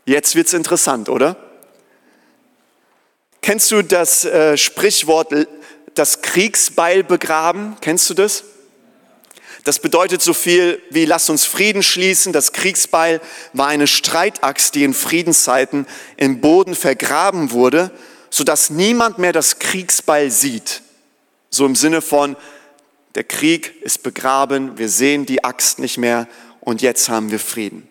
Jetzt 0.05 0.35
wird's 0.35 0.53
interessant, 0.53 1.09
oder? 1.09 1.35
Kennst 3.41 3.69
du 3.69 3.83
das 3.83 4.25
äh, 4.25 4.57
Sprichwort 4.57 5.31
das 5.97 6.21
Kriegsbeil 6.21 7.03
begraben. 7.03 7.77
Kennst 7.81 8.09
du 8.09 8.13
das? 8.13 8.43
Das 9.63 9.79
bedeutet 9.79 10.21
so 10.21 10.33
viel 10.33 10.81
wie 10.89 11.05
lass 11.05 11.29
uns 11.29 11.45
Frieden 11.45 11.83
schließen. 11.83 12.33
Das 12.33 12.53
Kriegsbeil 12.53 13.19
war 13.53 13.67
eine 13.67 13.87
Streitaxt, 13.87 14.75
die 14.75 14.83
in 14.83 14.93
Friedenszeiten 14.93 15.85
im 16.15 16.39
Boden 16.39 16.75
vergraben 16.75 17.51
wurde, 17.51 17.91
sodass 18.29 18.69
niemand 18.69 19.17
mehr 19.17 19.33
das 19.33 19.59
Kriegsbeil 19.59 20.31
sieht. 20.31 20.81
So 21.49 21.65
im 21.65 21.75
Sinne 21.75 22.01
von, 22.01 22.35
der 23.17 23.23
Krieg 23.23 23.81
ist 23.81 24.03
begraben, 24.03 24.77
wir 24.77 24.89
sehen 24.89 25.25
die 25.25 25.43
Axt 25.43 25.79
nicht 25.79 25.97
mehr 25.97 26.27
und 26.61 26.83
jetzt 26.83 27.09
haben 27.09 27.31
wir 27.31 27.39
Frieden. 27.39 27.89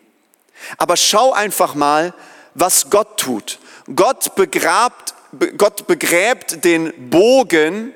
Aber 0.79 0.97
schau 0.97 1.33
einfach 1.33 1.75
mal, 1.75 2.15
was 2.55 2.91
Gott 2.91 3.19
tut. 3.19 3.59
Gott 3.95 4.37
begrabt 4.37 5.15
Gott 5.59 5.89
begräbt 5.89 6.65
den 6.65 7.11
Bogen 7.11 7.93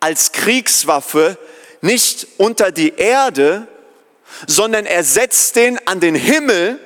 als 0.00 0.32
Kriegswaffe 0.32 1.38
nicht 1.82 2.26
unter 2.38 2.72
die 2.72 2.94
Erde, 2.96 3.68
sondern 4.46 4.86
er 4.86 5.04
setzt 5.04 5.56
den 5.56 5.78
an 5.86 6.00
den 6.00 6.14
Himmel, 6.14 6.80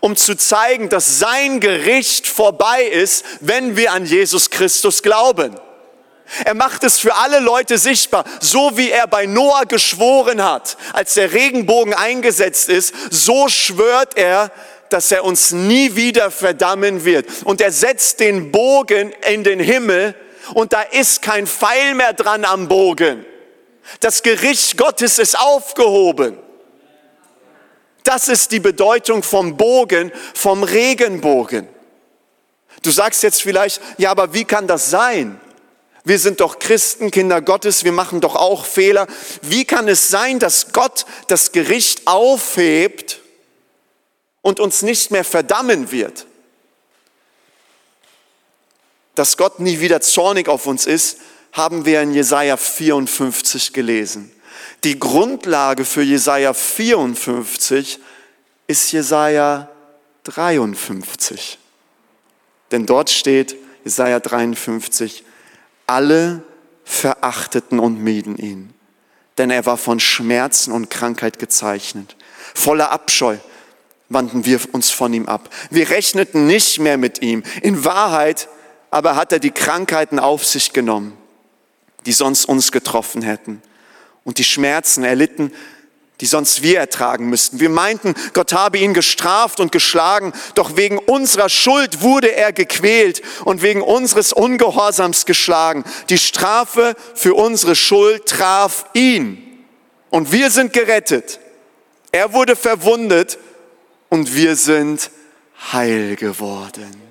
um 0.00 0.14
zu 0.14 0.36
zeigen, 0.36 0.88
dass 0.88 1.18
sein 1.18 1.58
Gericht 1.58 2.28
vorbei 2.28 2.84
ist, 2.84 3.24
wenn 3.40 3.76
wir 3.76 3.92
an 3.92 4.06
Jesus 4.06 4.48
Christus 4.48 5.02
glauben. 5.02 5.58
Er 6.44 6.54
macht 6.54 6.84
es 6.84 6.98
für 6.98 7.14
alle 7.14 7.40
Leute 7.40 7.78
sichtbar, 7.78 8.24
so 8.40 8.76
wie 8.76 8.90
er 8.90 9.06
bei 9.06 9.26
Noah 9.26 9.64
geschworen 9.66 10.42
hat, 10.42 10.76
als 10.92 11.14
der 11.14 11.32
Regenbogen 11.32 11.94
eingesetzt 11.94 12.68
ist, 12.68 12.94
so 13.10 13.48
schwört 13.48 14.16
er 14.16 14.50
dass 14.92 15.10
er 15.10 15.24
uns 15.24 15.52
nie 15.52 15.96
wieder 15.96 16.30
verdammen 16.30 17.04
wird. 17.04 17.26
Und 17.44 17.60
er 17.60 17.72
setzt 17.72 18.20
den 18.20 18.52
Bogen 18.52 19.12
in 19.30 19.42
den 19.42 19.58
Himmel 19.58 20.14
und 20.54 20.72
da 20.72 20.82
ist 20.82 21.22
kein 21.22 21.46
Pfeil 21.46 21.94
mehr 21.94 22.12
dran 22.12 22.44
am 22.44 22.68
Bogen. 22.68 23.24
Das 24.00 24.22
Gericht 24.22 24.76
Gottes 24.76 25.18
ist 25.18 25.38
aufgehoben. 25.38 26.36
Das 28.04 28.28
ist 28.28 28.52
die 28.52 28.60
Bedeutung 28.60 29.22
vom 29.22 29.56
Bogen, 29.56 30.12
vom 30.34 30.62
Regenbogen. 30.62 31.68
Du 32.82 32.90
sagst 32.90 33.22
jetzt 33.22 33.42
vielleicht, 33.42 33.80
ja, 33.96 34.10
aber 34.10 34.34
wie 34.34 34.44
kann 34.44 34.66
das 34.66 34.90
sein? 34.90 35.40
Wir 36.04 36.18
sind 36.18 36.40
doch 36.40 36.58
Christen, 36.58 37.10
Kinder 37.10 37.40
Gottes, 37.40 37.84
wir 37.84 37.92
machen 37.92 38.20
doch 38.20 38.34
auch 38.34 38.64
Fehler. 38.64 39.06
Wie 39.42 39.64
kann 39.64 39.86
es 39.88 40.08
sein, 40.08 40.38
dass 40.38 40.72
Gott 40.72 41.06
das 41.28 41.52
Gericht 41.52 42.06
aufhebt 42.06 43.22
und 44.42 44.60
uns 44.60 44.82
nicht 44.82 45.10
mehr 45.10 45.24
verdammen 45.24 45.90
wird. 45.90 46.26
Dass 49.14 49.36
Gott 49.36 49.60
nie 49.60 49.80
wieder 49.80 50.00
zornig 50.00 50.48
auf 50.48 50.66
uns 50.66 50.84
ist, 50.84 51.18
haben 51.52 51.84
wir 51.84 52.02
in 52.02 52.12
Jesaja 52.12 52.56
54 52.56 53.72
gelesen. 53.72 54.32
Die 54.84 54.98
Grundlage 54.98 55.84
für 55.84 56.02
Jesaja 56.02 56.54
54 56.54 58.00
ist 58.66 58.92
Jesaja 58.92 59.70
53. 60.24 61.58
Denn 62.72 62.86
dort 62.86 63.10
steht, 63.10 63.54
Jesaja 63.84 64.18
53, 64.18 65.24
alle 65.86 66.42
verachteten 66.84 67.78
und 67.78 68.02
mieden 68.02 68.36
ihn. 68.36 68.74
Denn 69.38 69.50
er 69.50 69.66
war 69.66 69.76
von 69.76 70.00
Schmerzen 70.00 70.72
und 70.72 70.90
Krankheit 70.90 71.38
gezeichnet, 71.38 72.16
voller 72.54 72.90
Abscheu 72.90 73.36
wandten 74.08 74.44
wir 74.44 74.60
uns 74.72 74.90
von 74.90 75.14
ihm 75.14 75.26
ab. 75.26 75.48
Wir 75.70 75.88
rechneten 75.88 76.46
nicht 76.46 76.78
mehr 76.78 76.98
mit 76.98 77.22
ihm. 77.22 77.42
In 77.62 77.84
Wahrheit 77.84 78.48
aber 78.90 79.16
hat 79.16 79.32
er 79.32 79.38
die 79.38 79.50
Krankheiten 79.50 80.18
auf 80.18 80.44
sich 80.44 80.74
genommen, 80.74 81.16
die 82.04 82.12
sonst 82.12 82.44
uns 82.44 82.72
getroffen 82.72 83.22
hätten 83.22 83.62
und 84.22 84.38
die 84.38 84.44
Schmerzen 84.44 85.02
erlitten, 85.02 85.50
die 86.22 86.26
sonst 86.26 86.62
wir 86.62 86.78
ertragen 86.78 87.28
müssten. 87.28 87.58
Wir 87.58 87.68
meinten, 87.68 88.14
Gott 88.32 88.52
habe 88.52 88.78
ihn 88.78 88.94
gestraft 88.94 89.58
und 89.58 89.72
geschlagen, 89.72 90.32
doch 90.54 90.76
wegen 90.76 90.98
unserer 90.98 91.48
Schuld 91.48 92.00
wurde 92.00 92.32
er 92.32 92.52
gequält 92.52 93.22
und 93.44 93.60
wegen 93.60 93.82
unseres 93.82 94.32
Ungehorsams 94.32 95.26
geschlagen. 95.26 95.82
Die 96.10 96.18
Strafe 96.18 96.94
für 97.16 97.34
unsere 97.34 97.74
Schuld 97.74 98.26
traf 98.26 98.86
ihn 98.94 99.64
und 100.10 100.30
wir 100.30 100.52
sind 100.52 100.72
gerettet. 100.72 101.40
Er 102.12 102.32
wurde 102.32 102.54
verwundet 102.54 103.36
und 104.08 104.36
wir 104.36 104.54
sind 104.54 105.10
heil 105.72 106.14
geworden. 106.14 107.02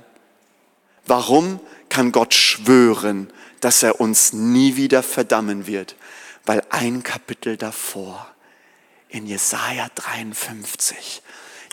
Warum 1.06 1.60
kann 1.90 2.14
Gott 2.14 2.34
schwören, 2.34 3.30
dass 3.60 3.84
er 3.84 4.00
uns 4.00 4.32
nie 4.32 4.78
wieder 4.78 5.04
verdammen 5.04 5.68
wird? 5.68 5.98
Weil 6.46 6.64
ein 6.70 7.04
Kapitel 7.04 7.58
davor 7.58 8.31
in 9.12 9.28
Jesaja 9.28 9.90
53 9.96 11.22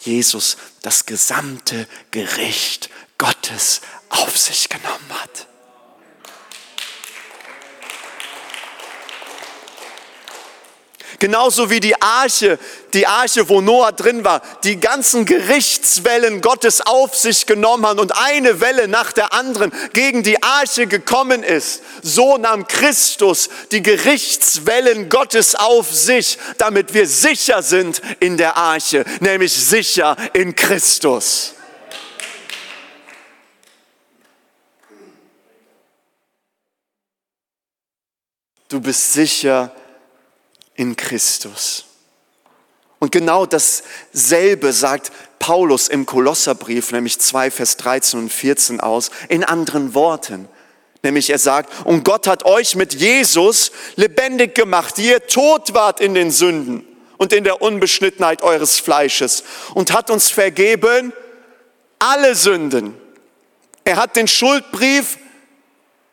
Jesus 0.03 0.57
das 0.83 1.07
gesamte 1.07 1.88
Gericht 2.11 2.90
Gottes 3.18 3.81
auf 4.11 4.37
sich 4.38 4.68
genommen 4.68 5.11
hat. 5.11 5.48
Genauso 11.21 11.69
wie 11.69 11.81
die 11.81 12.01
Arche, 12.01 12.61
die 12.95 13.09
Arche, 13.09 13.49
wo 13.49 13.61
Noah 13.61 13.91
drin 13.91 14.23
war, 14.23 14.41
die 14.63 14.79
ganzen 14.79 15.25
Gerichtswellen 15.25 16.41
Gottes 16.41 16.81
auf 16.81 17.17
sich 17.17 17.47
genommen 17.47 17.85
haben 17.87 17.99
und 17.99 18.17
eine 18.17 18.61
Welle 18.61 18.87
nach 18.87 19.11
der 19.11 19.33
anderen 19.33 19.73
gegen 19.93 20.23
die 20.23 20.41
Arche 20.45 20.87
gekommen 20.87 21.43
ist. 21.43 21.83
So 22.03 22.37
nahm 22.37 22.69
Christus 22.69 23.49
die 23.73 23.83
Gerichtswellen 23.83 25.09
Gottes 25.09 25.57
auf 25.57 25.93
sich, 25.93 26.39
damit 26.57 26.95
wir 26.95 27.09
sicher 27.09 27.63
sind 27.63 28.01
in 28.21 28.37
der 28.37 28.57
Arche, 28.57 29.05
nämlich 29.19 29.53
sicher 29.53 30.17
in 30.35 30.55
Christus. 30.55 31.55
Du 38.69 38.81
bist 38.81 39.15
sicher 39.15 39.73
in 40.79 40.97
Christus. 40.97 41.85
Und 43.01 43.12
genau 43.12 43.47
dasselbe 43.47 44.73
sagt 44.73 45.12
Paulus 45.38 45.88
im 45.88 46.07
Kolosserbrief, 46.07 46.93
nämlich 46.93 47.19
2, 47.19 47.51
Vers 47.51 47.77
13 47.77 48.21
und 48.21 48.33
14 48.33 48.81
aus, 48.81 49.11
in 49.29 49.45
anderen 49.45 49.95
Worten. 49.95 50.49
Nämlich 51.03 51.31
er 51.31 51.38
sagt, 51.38 51.87
und 51.87 52.05
Gott 52.05 52.27
hat 52.27 52.45
euch 52.45 52.75
mit 52.77 52.95
Jesus 52.95 53.73
lebendig 53.97 54.55
gemacht, 54.55 54.97
die 54.97 55.09
ihr 55.09 55.27
tot 55.27 55.75
wart 55.75 56.01
in 56.01 56.14
den 56.14 56.31
Sünden 56.31 56.87
und 57.19 57.33
in 57.33 57.45
der 57.45 57.61
Unbeschnittenheit 57.61 58.43
eures 58.43 58.79
Fleisches 58.79 59.45
und 59.75 59.93
hat 59.93 60.11
uns 60.11 60.31
vergeben 60.31 61.12
alle 61.99 62.35
Sünden. 62.35 62.95
Er 63.85 63.97
hat 63.97 64.17
den 64.17 64.29
Schuldbrief 64.29 65.19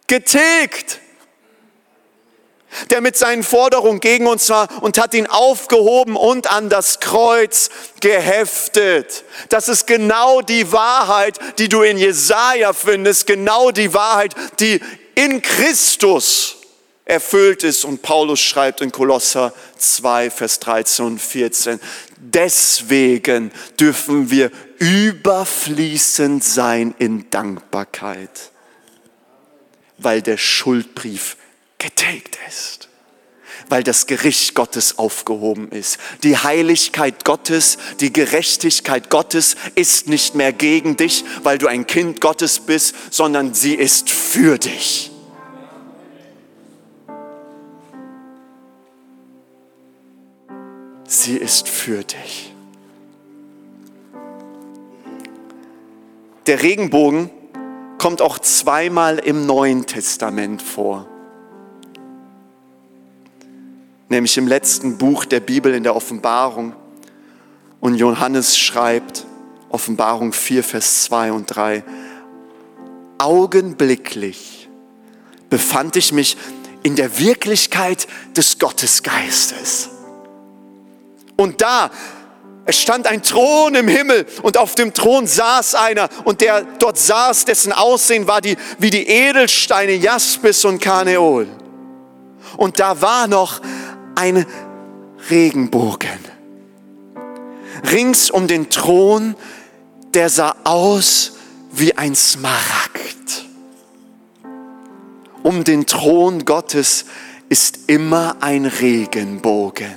getilgt 0.07 1.01
der 2.89 3.01
mit 3.01 3.17
seinen 3.17 3.43
Forderungen 3.43 3.99
gegen 3.99 4.27
uns 4.27 4.49
war 4.49 4.67
und 4.81 4.97
hat 4.97 5.13
ihn 5.13 5.27
aufgehoben 5.27 6.15
und 6.15 6.51
an 6.51 6.69
das 6.69 6.99
Kreuz 6.99 7.69
geheftet. 8.01 9.23
Das 9.49 9.67
ist 9.67 9.87
genau 9.87 10.41
die 10.41 10.71
Wahrheit, 10.71 11.39
die 11.57 11.69
du 11.69 11.81
in 11.81 11.97
Jesaja 11.97 12.73
findest, 12.73 13.27
genau 13.27 13.71
die 13.71 13.93
Wahrheit, 13.93 14.35
die 14.59 14.79
in 15.15 15.41
Christus 15.41 16.57
erfüllt 17.05 17.63
ist. 17.63 17.85
Und 17.85 18.01
Paulus 18.01 18.41
schreibt 18.41 18.81
in 18.81 18.91
Kolosser 18.91 19.53
2, 19.77 20.29
Vers 20.29 20.59
13 20.59 21.05
und 21.05 21.21
14, 21.21 21.79
deswegen 22.17 23.51
dürfen 23.79 24.29
wir 24.29 24.51
überfließend 24.79 26.43
sein 26.43 26.95
in 26.97 27.29
Dankbarkeit, 27.29 28.51
weil 29.97 30.21
der 30.21 30.37
Schuldbrief 30.37 31.37
getilgt 31.85 32.39
ist, 32.47 32.89
weil 33.69 33.83
das 33.83 34.07
Gericht 34.07 34.55
Gottes 34.55 34.97
aufgehoben 34.97 35.69
ist. 35.69 35.99
Die 36.23 36.35
Heiligkeit 36.35 37.25
Gottes, 37.25 37.77
die 37.99 38.11
Gerechtigkeit 38.11 39.11
Gottes 39.11 39.55
ist 39.75 40.07
nicht 40.07 40.33
mehr 40.33 40.51
gegen 40.51 40.97
dich, 40.97 41.23
weil 41.43 41.59
du 41.59 41.67
ein 41.67 41.85
Kind 41.85 42.21
Gottes 42.21 42.59
bist, 42.59 42.95
sondern 43.11 43.53
sie 43.53 43.75
ist 43.75 44.09
für 44.09 44.57
dich. 44.57 45.11
Sie 51.07 51.37
ist 51.37 51.69
für 51.69 52.03
dich. 52.03 52.51
Der 56.47 56.63
Regenbogen 56.63 57.29
kommt 57.99 58.23
auch 58.23 58.39
zweimal 58.39 59.19
im 59.19 59.45
Neuen 59.45 59.85
Testament 59.85 60.63
vor 60.63 61.07
nämlich 64.09 64.37
im 64.37 64.47
letzten 64.47 64.97
Buch 64.97 65.25
der 65.25 65.39
Bibel 65.39 65.73
in 65.73 65.83
der 65.83 65.95
Offenbarung. 65.95 66.75
Und 67.79 67.95
Johannes 67.95 68.57
schreibt, 68.57 69.25
Offenbarung 69.69 70.33
4, 70.33 70.63
Vers 70.63 71.03
2 71.03 71.31
und 71.31 71.45
3, 71.47 71.83
augenblicklich 73.17 74.69
befand 75.49 75.95
ich 75.95 76.11
mich 76.11 76.37
in 76.83 76.95
der 76.95 77.19
Wirklichkeit 77.19 78.07
des 78.35 78.59
Gottesgeistes. 78.59 79.89
Und 81.35 81.61
da, 81.61 81.89
es 82.65 82.79
stand 82.79 83.07
ein 83.07 83.21
Thron 83.21 83.75
im 83.75 83.87
Himmel 83.87 84.25
und 84.41 84.57
auf 84.57 84.75
dem 84.75 84.93
Thron 84.93 85.27
saß 85.27 85.75
einer 85.75 86.09
und 86.23 86.41
der 86.41 86.63
dort 86.79 86.97
saß, 86.97 87.45
dessen 87.45 87.73
Aussehen 87.73 88.27
war 88.27 88.41
die, 88.41 88.55
wie 88.79 88.89
die 88.89 89.07
Edelsteine 89.07 89.93
Jaspis 89.93 90.65
und 90.65 90.79
Karneol. 90.79 91.47
Und 92.57 92.79
da 92.79 93.01
war 93.01 93.27
noch 93.27 93.61
ein 94.15 94.45
Regenbogen. 95.29 96.19
Rings 97.91 98.29
um 98.29 98.47
den 98.47 98.69
Thron, 98.69 99.35
der 100.13 100.29
sah 100.29 100.55
aus 100.63 101.33
wie 101.71 101.97
ein 101.97 102.15
Smaragd. 102.15 103.45
Um 105.43 105.63
den 105.63 105.85
Thron 105.85 106.45
Gottes 106.45 107.05
ist 107.49 107.81
immer 107.87 108.37
ein 108.39 108.65
Regenbogen. 108.65 109.95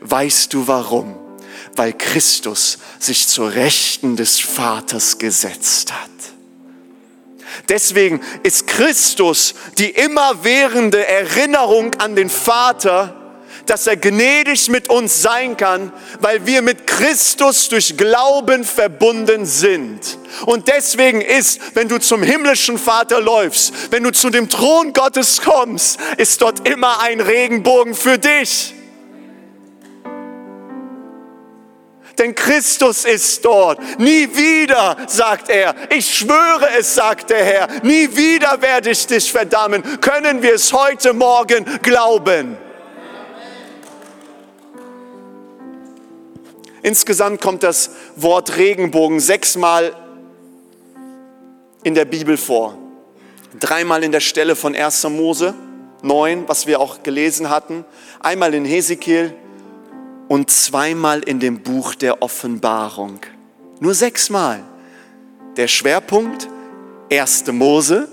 Weißt 0.00 0.54
du 0.54 0.66
warum? 0.66 1.14
Weil 1.74 1.92
Christus 1.92 2.78
sich 2.98 3.26
zur 3.26 3.52
Rechten 3.54 4.16
des 4.16 4.38
Vaters 4.40 5.18
gesetzt 5.18 5.92
hat. 5.92 6.10
Deswegen 7.68 8.20
ist 8.42 8.66
Christus 8.66 9.54
die 9.78 9.90
immerwährende 9.90 11.06
Erinnerung 11.06 11.94
an 11.96 12.14
den 12.14 12.30
Vater, 12.30 13.15
dass 13.66 13.86
er 13.86 13.96
gnädig 13.96 14.68
mit 14.68 14.88
uns 14.88 15.22
sein 15.22 15.56
kann, 15.56 15.92
weil 16.20 16.46
wir 16.46 16.62
mit 16.62 16.86
Christus 16.86 17.68
durch 17.68 17.96
Glauben 17.96 18.64
verbunden 18.64 19.44
sind. 19.44 20.18
Und 20.46 20.68
deswegen 20.68 21.20
ist, 21.20 21.60
wenn 21.74 21.88
du 21.88 21.98
zum 21.98 22.22
himmlischen 22.22 22.78
Vater 22.78 23.20
läufst, 23.20 23.90
wenn 23.90 24.02
du 24.02 24.12
zu 24.12 24.30
dem 24.30 24.48
Thron 24.48 24.92
Gottes 24.92 25.40
kommst, 25.42 25.98
ist 26.16 26.40
dort 26.42 26.68
immer 26.68 27.00
ein 27.00 27.20
Regenbogen 27.20 27.94
für 27.94 28.18
dich. 28.18 28.72
denn 32.18 32.34
Christus 32.34 33.04
ist 33.04 33.44
dort. 33.44 33.78
Nie 33.98 34.28
wieder, 34.34 34.96
sagt 35.06 35.50
er. 35.50 35.74
Ich 35.90 36.16
schwöre 36.18 36.68
es, 36.78 36.94
sagt 36.94 37.30
der 37.30 37.44
Herr. 37.44 37.68
Nie 37.82 38.16
wieder 38.16 38.60
werde 38.62 38.90
ich 38.90 39.06
dich 39.06 39.30
verdammen. 39.30 39.82
Können 40.00 40.42
wir 40.42 40.54
es 40.54 40.72
heute 40.72 41.12
Morgen 41.12 41.64
glauben? 41.82 42.56
Insgesamt 46.86 47.40
kommt 47.40 47.64
das 47.64 47.90
Wort 48.14 48.58
Regenbogen 48.58 49.18
sechsmal 49.18 49.92
in 51.82 51.96
der 51.96 52.04
Bibel 52.04 52.36
vor. 52.36 52.78
Dreimal 53.58 54.04
in 54.04 54.12
der 54.12 54.20
Stelle 54.20 54.54
von 54.54 54.72
1. 54.72 55.02
Mose 55.08 55.52
9, 56.02 56.44
was 56.46 56.68
wir 56.68 56.78
auch 56.78 57.02
gelesen 57.02 57.50
hatten. 57.50 57.84
Einmal 58.20 58.54
in 58.54 58.64
Hesekiel, 58.64 59.34
und 60.28 60.48
zweimal 60.48 61.24
in 61.24 61.40
dem 61.40 61.60
Buch 61.64 61.96
der 61.96 62.22
Offenbarung. 62.22 63.18
Nur 63.80 63.94
sechsmal. 63.94 64.62
Der 65.56 65.66
Schwerpunkt, 65.66 66.46
1. 67.10 67.50
Mose, 67.50 68.06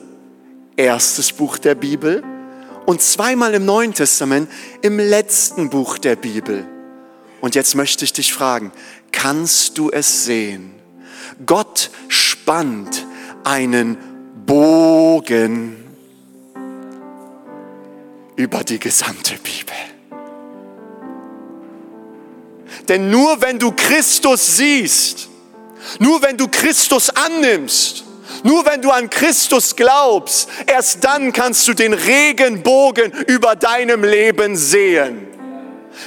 erstes 0.77 1.31
Buch 1.31 1.59
der 1.59 1.75
Bibel 1.75 2.23
und 2.87 3.03
zweimal 3.03 3.53
im 3.53 3.65
Neuen 3.65 3.93
Testament, 3.93 4.49
im 4.81 4.97
letzten 4.97 5.69
Buch 5.69 5.99
der 5.99 6.15
Bibel. 6.15 6.72
Und 7.43 7.55
jetzt 7.55 7.75
möchte 7.75 8.05
ich 8.05 8.13
dich 8.13 8.31
fragen, 8.33 8.71
kannst 9.11 9.77
du 9.77 9.91
es 9.91 10.23
sehen? 10.23 10.73
Gott 11.45 11.89
spannt 12.07 13.05
einen 13.43 13.97
Bogen 14.45 15.75
über 18.37 18.63
die 18.63 18.79
gesamte 18.79 19.33
Bibel. 19.39 19.75
Denn 22.87 23.09
nur 23.09 23.41
wenn 23.41 23.59
du 23.59 23.73
Christus 23.73 24.55
siehst, 24.55 25.27
nur 25.99 26.21
wenn 26.21 26.37
du 26.37 26.47
Christus 26.47 27.09
annimmst, 27.09 28.05
nur 28.43 28.65
wenn 28.65 28.81
du 28.81 28.89
an 28.89 29.09
Christus 29.09 29.75
glaubst, 29.75 30.47
erst 30.65 31.03
dann 31.03 31.33
kannst 31.33 31.67
du 31.67 31.73
den 31.73 31.91
Regenbogen 31.91 33.11
über 33.27 33.57
deinem 33.57 34.05
Leben 34.05 34.55
sehen. 34.55 35.32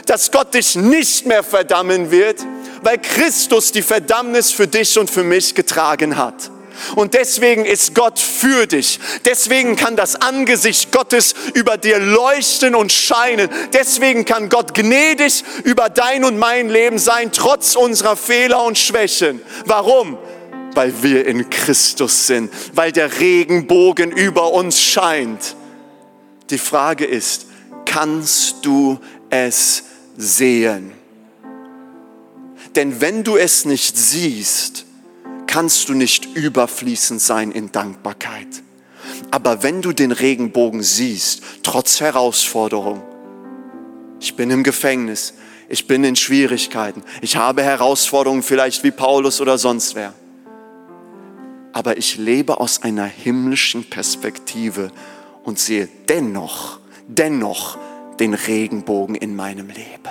Dass 0.06 0.30
Gott 0.30 0.54
dich 0.54 0.76
nicht 0.76 1.26
mehr 1.26 1.42
verdammen 1.42 2.10
wird, 2.10 2.44
weil 2.82 2.98
Christus 2.98 3.72
die 3.72 3.82
Verdammnis 3.82 4.50
für 4.50 4.66
dich 4.66 4.98
und 4.98 5.10
für 5.10 5.24
mich 5.24 5.54
getragen 5.54 6.16
hat. 6.16 6.50
Und 6.94 7.14
deswegen 7.14 7.64
ist 7.64 7.94
Gott 7.94 8.18
für 8.18 8.66
dich. 8.66 9.00
Deswegen 9.24 9.76
kann 9.76 9.96
das 9.96 10.16
Angesicht 10.16 10.92
Gottes 10.92 11.34
über 11.54 11.76
dir 11.76 11.98
leuchten 11.98 12.74
und 12.74 12.92
scheinen. 12.92 13.48
Deswegen 13.72 14.24
kann 14.24 14.48
Gott 14.48 14.74
gnädig 14.74 15.44
über 15.64 15.88
dein 15.88 16.24
und 16.24 16.38
mein 16.38 16.68
Leben 16.68 16.98
sein, 16.98 17.32
trotz 17.32 17.76
unserer 17.76 18.16
Fehler 18.16 18.62
und 18.64 18.78
Schwächen. 18.78 19.40
Warum? 19.64 20.18
Weil 20.74 20.92
wir 21.02 21.26
in 21.26 21.48
Christus 21.48 22.26
sind, 22.26 22.52
weil 22.74 22.92
der 22.92 23.20
Regenbogen 23.20 24.10
über 24.10 24.52
uns 24.52 24.80
scheint. 24.80 25.56
Die 26.50 26.58
Frage 26.58 27.06
ist, 27.06 27.46
kannst 27.86 28.56
du 28.62 29.00
es 29.30 29.84
sehen? 30.16 30.92
Denn 32.74 33.00
wenn 33.00 33.24
du 33.24 33.36
es 33.36 33.64
nicht 33.64 33.96
siehst, 33.96 34.84
kannst 35.46 35.88
du 35.88 35.94
nicht 35.94 36.26
überfließend 36.36 37.20
sein 37.20 37.50
in 37.50 37.72
Dankbarkeit. 37.72 38.62
Aber 39.30 39.62
wenn 39.62 39.80
du 39.80 39.92
den 39.92 40.12
Regenbogen 40.12 40.82
siehst, 40.82 41.42
trotz 41.62 42.00
Herausforderung, 42.00 43.02
ich 44.20 44.36
bin 44.36 44.50
im 44.50 44.62
Gefängnis, 44.62 45.34
ich 45.68 45.86
bin 45.86 46.04
in 46.04 46.16
Schwierigkeiten, 46.16 47.02
ich 47.22 47.36
habe 47.36 47.62
Herausforderungen 47.62 48.42
vielleicht 48.42 48.84
wie 48.84 48.90
Paulus 48.90 49.40
oder 49.40 49.56
sonst 49.56 49.94
wer, 49.94 50.12
aber 51.72 51.96
ich 51.96 52.16
lebe 52.18 52.60
aus 52.60 52.82
einer 52.82 53.06
himmlischen 53.06 53.88
Perspektive 53.88 54.90
und 55.44 55.58
sehe 55.58 55.88
dennoch, 56.08 56.80
dennoch 57.06 57.78
den 58.18 58.34
Regenbogen 58.34 59.14
in 59.14 59.36
meinem 59.36 59.68
Leben, 59.68 60.10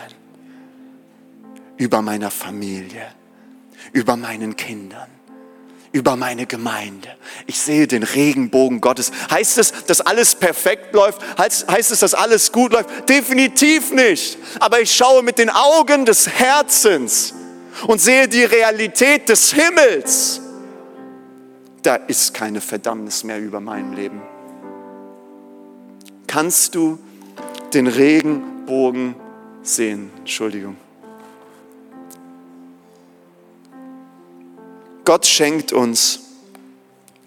über 1.78 2.02
meiner 2.02 2.32
Familie, 2.32 3.08
über 3.94 4.16
meinen 4.16 4.56
Kindern 4.56 5.08
über 5.96 6.18
meine 6.18 6.46
Gemeinde. 6.46 7.08
Ich 7.48 7.58
sehe 7.58 7.88
den 7.88 8.04
Regenbogen 8.04 8.82
Gottes. 8.82 9.14
Heißt 9.32 9.58
es, 9.58 9.72
dass 9.88 10.02
alles 10.02 10.36
perfekt 10.36 10.94
läuft? 10.94 11.22
Heißt, 11.38 11.72
heißt 11.72 11.92
es, 11.94 12.02
dass 12.02 12.14
alles 12.14 12.52
gut 12.52 12.74
läuft? 12.74 13.08
Definitiv 13.08 13.92
nicht. 13.92 14.38
Aber 14.60 14.82
ich 14.82 14.94
schaue 14.94 15.24
mit 15.24 15.38
den 15.38 15.50
Augen 15.50 16.04
des 16.04 16.28
Herzens 16.28 17.34
und 17.88 18.02
sehe 18.02 18.28
die 18.28 18.44
Realität 18.44 19.30
des 19.30 19.54
Himmels. 19.54 20.42
Da 21.82 21.96
ist 21.96 22.34
keine 22.34 22.60
Verdammnis 22.60 23.24
mehr 23.24 23.40
über 23.40 23.62
meinem 23.62 23.94
Leben. 23.94 24.22
Kannst 26.28 26.76
du 26.76 27.00
den 27.76 27.88
Regenbogen 27.88 29.16
sehen? 29.62 30.10
Entschuldigung. 30.20 30.78
Gott 35.04 35.28
schenkt 35.28 35.72
uns 35.72 36.22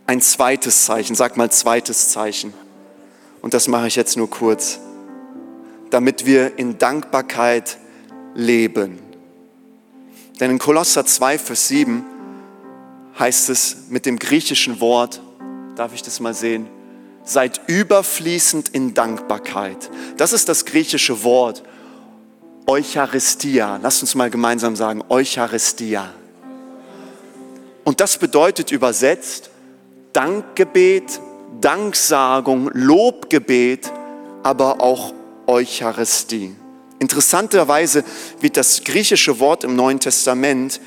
ein 0.06 0.20
zweites 0.20 0.87
Zeichen. 0.87 1.14
Sag 1.14 1.37
mal 1.37 1.50
zweites 1.50 2.08
Zeichen. 2.08 2.52
Und 3.42 3.54
das 3.54 3.68
mache 3.68 3.87
ich 3.87 3.94
jetzt 3.94 4.16
nur 4.16 4.28
kurz. 4.28 4.80
Damit 5.90 6.26
wir 6.26 6.58
in 6.58 6.78
Dankbarkeit 6.78 7.78
leben. 8.34 8.98
Denn 10.40 10.50
in 10.50 10.58
Kolosser 10.58 11.04
2, 11.04 11.38
Vers 11.38 11.68
7 11.68 12.04
heißt 13.18 13.50
es 13.50 13.88
mit 13.90 14.06
dem 14.06 14.18
griechischen 14.18 14.80
Wort, 14.80 15.20
darf 15.76 15.94
ich 15.94 16.02
das 16.02 16.20
mal 16.20 16.34
sehen? 16.34 16.66
Seid 17.28 17.60
überfließend 17.66 18.70
in 18.70 18.94
Dankbarkeit. 18.94 19.90
Das 20.16 20.32
ist 20.32 20.48
das 20.48 20.64
griechische 20.64 21.22
Wort 21.24 21.62
Eucharistia. 22.66 23.78
Lasst 23.82 24.00
uns 24.00 24.14
mal 24.14 24.30
gemeinsam 24.30 24.76
sagen, 24.76 25.04
Eucharistia. 25.10 26.08
Und 27.84 28.00
das 28.00 28.16
bedeutet 28.16 28.72
übersetzt 28.72 29.50
Dankgebet, 30.14 31.20
Danksagung, 31.60 32.70
Lobgebet, 32.72 33.92
aber 34.42 34.80
auch 34.80 35.12
Eucharistie. 35.46 36.56
Interessanterweise 36.98 38.04
wird 38.40 38.56
das 38.56 38.84
griechische 38.84 39.38
Wort 39.38 39.64
im 39.64 39.76
Neuen 39.76 40.00
Testament 40.00 40.80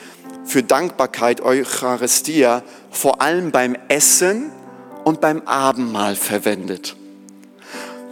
für 0.43 0.63
Dankbarkeit, 0.63 1.41
Eucharistia, 1.41 2.63
vor 2.89 3.21
allem 3.21 3.51
beim 3.51 3.77
Essen 3.89 4.51
und 5.04 5.22
beim 5.22 5.42
Abendmahl 5.42 6.16
verwendet. 6.16 6.96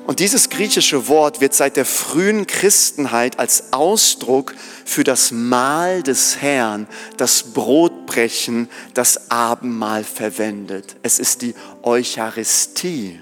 Und 0.10 0.20
dieses 0.20 0.50
griechische 0.50 1.08
Wort 1.08 1.40
wird 1.40 1.54
seit 1.54 1.78
der 1.78 1.86
frühen 1.86 2.48
Christenheit 2.48 3.38
als 3.38 3.74
Ausdruck 3.74 4.56
für 4.84 5.04
das 5.04 5.30
Mahl 5.30 6.02
des 6.02 6.42
Herrn, 6.42 6.88
das 7.18 7.44
Brotbrechen, 7.54 8.70
das 8.96 9.30
Abendmahl 9.30 10.04
verwendet. 10.04 10.96
Es 11.04 11.20
ist 11.20 11.44
die 11.44 11.54
Eucharistie. 11.84 13.20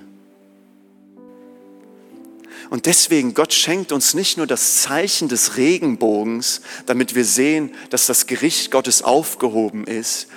Und 2.69 2.85
deswegen, 2.85 3.33
Gott 3.33 3.53
schenkt 3.53 3.91
uns 3.91 4.13
nicht 4.13 4.37
nur 4.37 4.47
das 4.47 4.81
Zeichen 4.81 5.27
des 5.27 5.57
Regenbogens, 5.57 6.61
damit 6.85 7.15
wir 7.15 7.25
sehen, 7.25 7.73
dass 7.89 8.05
das 8.05 8.27
Gericht 8.27 8.71
Gottes 8.71 9.01
aufgehoben 9.01 9.85
ist, 9.85 10.27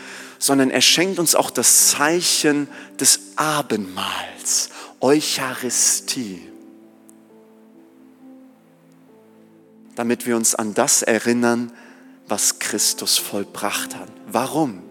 sondern 0.40 0.70
er 0.70 0.80
schenkt 0.80 1.20
uns 1.20 1.36
auch 1.36 1.50
das 1.50 1.88
Zeichen 1.90 2.66
des 2.98 3.20
Abendmahls 3.36 4.70
Eucharistie, 5.00 6.42
damit 9.94 10.26
wir 10.26 10.36
uns 10.36 10.54
an 10.54 10.74
das 10.74 11.02
erinnern, 11.02 11.72
was 12.26 12.58
Christus 12.58 13.18
vollbracht 13.18 13.94
hat. 13.94 14.08
Warum? 14.26 14.82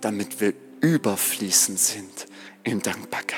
Damit 0.00 0.40
wir 0.40 0.54
überfließend 0.80 1.78
sind 1.78 2.26
in 2.62 2.80
Dankbarkeit. 2.80 3.36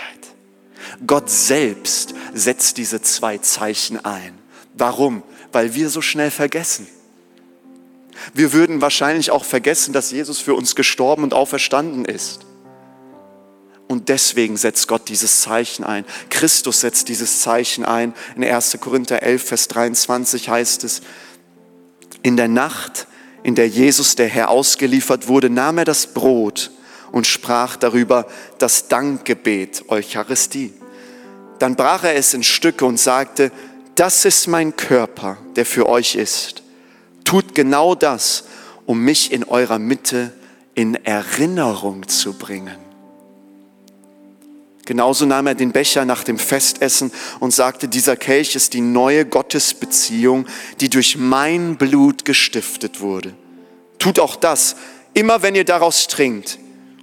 Gott 1.06 1.30
selbst 1.30 2.14
setzt 2.34 2.76
diese 2.76 3.00
zwei 3.00 3.38
Zeichen 3.38 4.04
ein. 4.04 4.38
Warum? 4.74 5.22
Weil 5.52 5.74
wir 5.74 5.88
so 5.88 6.02
schnell 6.02 6.30
vergessen. 6.30 6.86
Wir 8.34 8.52
würden 8.52 8.80
wahrscheinlich 8.80 9.30
auch 9.30 9.44
vergessen, 9.44 9.92
dass 9.92 10.10
Jesus 10.10 10.38
für 10.38 10.54
uns 10.54 10.74
gestorben 10.74 11.22
und 11.22 11.34
auferstanden 11.34 12.04
ist. 12.04 12.40
Und 13.88 14.08
deswegen 14.08 14.56
setzt 14.56 14.86
Gott 14.86 15.08
dieses 15.08 15.40
Zeichen 15.40 15.84
ein. 15.84 16.04
Christus 16.28 16.80
setzt 16.80 17.08
dieses 17.08 17.40
Zeichen 17.40 17.84
ein. 17.84 18.14
In 18.36 18.44
1. 18.44 18.78
Korinther 18.80 19.22
11, 19.22 19.42
Vers 19.42 19.66
23 19.68 20.48
heißt 20.48 20.84
es, 20.84 21.02
in 22.22 22.36
der 22.36 22.46
Nacht, 22.46 23.08
in 23.42 23.56
der 23.56 23.68
Jesus 23.68 24.14
der 24.14 24.28
Herr 24.28 24.50
ausgeliefert 24.50 25.26
wurde, 25.26 25.50
nahm 25.50 25.78
er 25.78 25.84
das 25.84 26.06
Brot 26.06 26.70
und 27.10 27.26
sprach 27.26 27.76
darüber 27.76 28.26
das 28.58 28.88
Dankgebet, 28.88 29.84
Eucharistie. 29.88 30.72
Dann 31.58 31.76
brach 31.76 32.04
er 32.04 32.14
es 32.14 32.32
in 32.32 32.42
Stücke 32.42 32.84
und 32.84 32.98
sagte, 32.98 33.50
das 33.96 34.24
ist 34.24 34.46
mein 34.46 34.76
Körper, 34.76 35.36
der 35.56 35.66
für 35.66 35.88
euch 35.88 36.14
ist. 36.14 36.59
Tut 37.30 37.54
genau 37.54 37.94
das, 37.94 38.42
um 38.86 39.02
mich 39.04 39.30
in 39.30 39.44
eurer 39.44 39.78
Mitte 39.78 40.32
in 40.74 40.96
Erinnerung 40.96 42.08
zu 42.08 42.32
bringen. 42.32 42.74
Genauso 44.84 45.26
nahm 45.26 45.46
er 45.46 45.54
den 45.54 45.70
Becher 45.70 46.04
nach 46.04 46.24
dem 46.24 46.38
Festessen 46.40 47.12
und 47.38 47.54
sagte, 47.54 47.86
dieser 47.86 48.16
Kelch 48.16 48.56
ist 48.56 48.74
die 48.74 48.80
neue 48.80 49.26
Gottesbeziehung, 49.26 50.46
die 50.80 50.90
durch 50.90 51.18
mein 51.18 51.76
Blut 51.76 52.24
gestiftet 52.24 53.00
wurde. 53.00 53.32
Tut 54.00 54.18
auch 54.18 54.34
das, 54.34 54.74
immer 55.14 55.40
wenn 55.40 55.54
ihr 55.54 55.64
daraus 55.64 56.08
trinkt, 56.08 56.58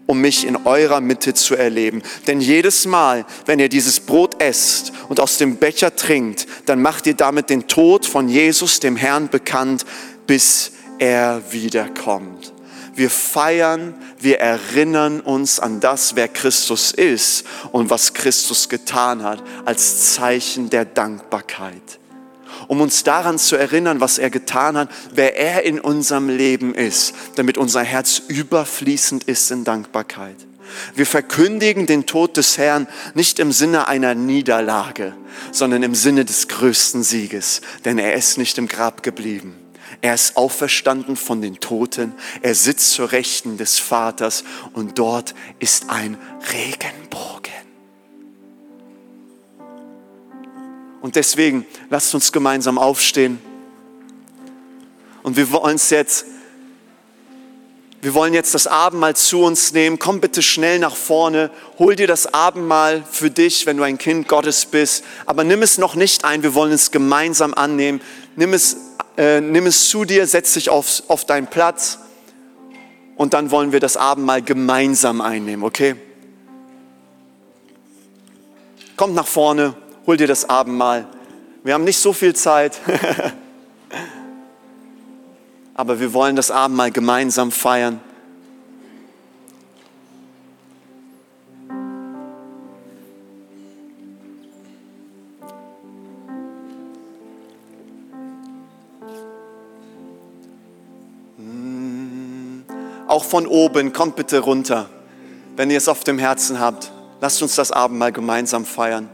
um 0.08 0.20
mich 0.20 0.46
in 0.46 0.58
eurer 0.58 1.00
Mitte 1.00 1.36
zu 1.36 1.56
erleben. 1.56 2.02
Denn 2.28 2.42
jedes 2.42 2.86
Mal, 2.86 3.26
wenn 3.46 3.60
ihr 3.60 3.70
dieses 3.70 4.02
Brot 4.02 4.42
esst 4.42 4.92
und 5.08 5.22
aus 5.22 5.38
dem 5.38 5.56
Becher 5.56 5.96
trinkt, 5.96 6.48
dann 6.66 6.82
macht 6.82 7.08
ihr 7.08 7.14
damit 7.14 7.50
den 7.50 7.68
Tod 7.68 8.06
von 8.06 8.28
Jesus, 8.28 8.82
dem 8.82 8.98
Herrn, 8.98 9.30
bekannt, 9.30 9.86
bis 10.28 10.74
er 11.00 11.42
wiederkommt. 11.52 12.54
Wir 12.98 13.10
feiern, 13.12 13.94
wir 14.20 14.40
erinnern 14.40 15.20
uns 15.20 15.60
an 15.60 15.80
das, 15.80 16.16
wer 16.16 16.28
Christus 16.28 16.92
ist 16.92 17.46
und 17.72 17.92
was 17.92 18.14
Christus 18.14 18.70
getan 18.70 19.24
hat, 19.24 19.44
als 19.66 20.14
Zeichen 20.14 20.72
der 20.72 20.84
Dankbarkeit. 20.86 22.00
Um 22.68 22.82
uns 22.82 23.04
daran 23.04 23.38
zu 23.38 23.56
erinnern, 23.56 24.02
was 24.02 24.18
er 24.18 24.32
getan 24.32 24.78
hat, 24.78 24.90
wer 25.14 25.38
er 25.38 25.64
in 25.64 25.80
unserem 25.80 26.28
Leben 26.28 26.74
ist, 26.74 27.14
damit 27.36 27.60
unser 27.60 27.84
Herz 27.84 28.22
überfließend 28.28 29.26
ist 29.26 29.52
in 29.52 29.64
Dankbarkeit. 29.64 30.36
Wir 30.96 31.06
verkündigen 31.06 31.86
den 31.86 32.08
Tod 32.08 32.36
des 32.36 32.58
Herrn 32.58 32.88
nicht 33.14 33.38
im 33.38 33.52
Sinne 33.52 33.88
einer 33.88 34.16
Niederlage, 34.16 35.14
sondern 35.52 35.84
im 35.84 35.94
Sinne 35.94 36.26
des 36.26 36.48
größten 36.48 37.04
Sieges, 37.04 37.62
denn 37.86 38.00
er 38.00 38.16
ist 38.16 38.38
nicht 38.40 38.58
im 38.58 38.68
Grab 38.68 39.04
geblieben. 39.04 39.56
Er 40.02 40.14
ist 40.14 40.38
auferstanden 40.38 41.16
von 41.16 41.42
den 41.42 41.60
Toten. 41.60 42.14
Er 42.42 42.56
sitzt 42.56 42.92
zur 42.92 43.12
Rechten 43.12 43.58
des 43.58 43.80
Vaters 43.80 44.44
und 44.74 45.00
dort 45.00 45.34
ist 45.60 45.90
ein 45.90 46.18
Regenbogen. 46.54 47.54
Und 51.02 51.16
deswegen 51.16 51.66
lasst 51.90 52.14
uns 52.14 52.32
gemeinsam 52.32 52.78
aufstehen. 52.78 53.40
Und 55.24 55.36
wir 55.36 55.52
wollen 55.52 55.76
es 55.76 55.90
jetzt 55.90 56.26
Wir 58.00 58.14
wollen 58.14 58.36
jetzt 58.36 58.54
das 58.54 58.68
Abendmahl 58.68 59.16
zu 59.16 59.42
uns 59.42 59.74
nehmen. 59.74 59.98
Komm 59.98 60.22
bitte 60.22 60.44
schnell 60.44 60.78
nach 60.78 60.96
vorne. 60.96 61.50
Hol 61.80 61.96
dir 61.96 62.06
das 62.06 62.32
Abendmahl 62.32 63.04
für 63.10 63.32
dich, 63.32 63.66
wenn 63.66 63.78
du 63.78 63.84
ein 63.84 63.98
Kind 63.98 64.28
Gottes 64.28 64.68
bist. 64.68 65.04
Aber 65.26 65.44
nimm 65.44 65.64
es 65.64 65.80
noch 65.80 65.96
nicht 65.96 66.24
ein. 66.24 66.44
Wir 66.44 66.54
wollen 66.54 66.72
es 66.72 66.92
gemeinsam 66.92 67.56
annehmen. 67.56 68.00
Nimm 68.38 68.54
es, 68.54 68.78
äh, 69.18 69.42
nimm 69.42 69.66
es 69.66 69.90
zu 69.90 70.06
dir, 70.06 70.28
setz 70.28 70.54
dich 70.54 70.70
auf, 70.70 71.02
auf 71.08 71.26
deinen 71.26 71.48
Platz. 71.48 71.98
Und 73.16 73.34
dann 73.34 73.50
wollen 73.50 73.72
wir 73.72 73.80
das 73.80 73.98
Abendmahl 73.98 74.44
gemeinsam 74.44 75.22
einnehmen, 75.22 75.66
okay? 75.66 75.96
Kommt 78.96 79.16
nach 79.16 79.26
vorne, 79.26 79.74
hol 80.06 80.18
dir 80.18 80.28
das 80.28 80.48
Abendmahl. 80.48 81.08
Wir 81.64 81.74
haben 81.74 81.84
nicht 81.84 81.98
so 81.98 82.14
viel 82.14 82.36
Zeit. 82.36 82.80
aber 85.74 86.00
wir 86.00 86.14
wollen 86.14 86.36
das 86.36 86.52
Abendmahl 86.52 86.92
gemeinsam 86.92 87.52
feiern. 87.52 88.00
Auch 103.08 103.24
von 103.24 103.48
oben, 103.48 103.94
kommt 103.94 104.16
bitte 104.16 104.40
runter, 104.40 104.90
wenn 105.56 105.70
ihr 105.72 105.78
es 105.78 105.88
auf 105.88 106.04
dem 106.04 106.20
Herzen 106.20 106.60
habt. 106.60 106.92
Lasst 107.22 107.42
uns 107.42 107.56
das 107.56 107.72
Abendmahl 107.72 108.12
gemeinsam 108.12 108.66
feiern. 108.66 109.10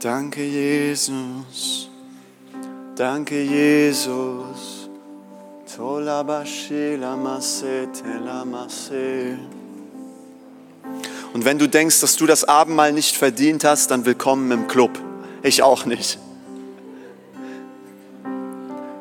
Danke, 0.00 0.42
Jesus. 0.42 1.90
Danke, 2.96 3.42
Jesus. 3.42 4.88
Und 11.32 11.44
wenn 11.44 11.58
du 11.58 11.68
denkst, 11.68 12.00
dass 12.00 12.16
du 12.16 12.26
das 12.26 12.44
Abendmahl 12.44 12.92
nicht 12.92 13.14
verdient 13.14 13.64
hast, 13.64 13.90
dann 13.90 14.06
willkommen 14.06 14.50
im 14.50 14.66
Club. 14.68 15.09
Ich 15.42 15.62
auch 15.62 15.86
nicht. 15.86 16.18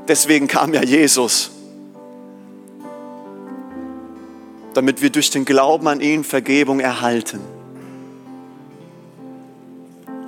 Deswegen 0.08 0.48
kam 0.48 0.74
ja 0.74 0.82
Jesus. 0.82 1.52
Damit 4.74 5.02
wir 5.02 5.10
durch 5.10 5.30
den 5.30 5.46
Glauben 5.46 5.88
an 5.88 6.02
ihn 6.02 6.24
Vergebung 6.24 6.80
erhalten. 6.80 7.40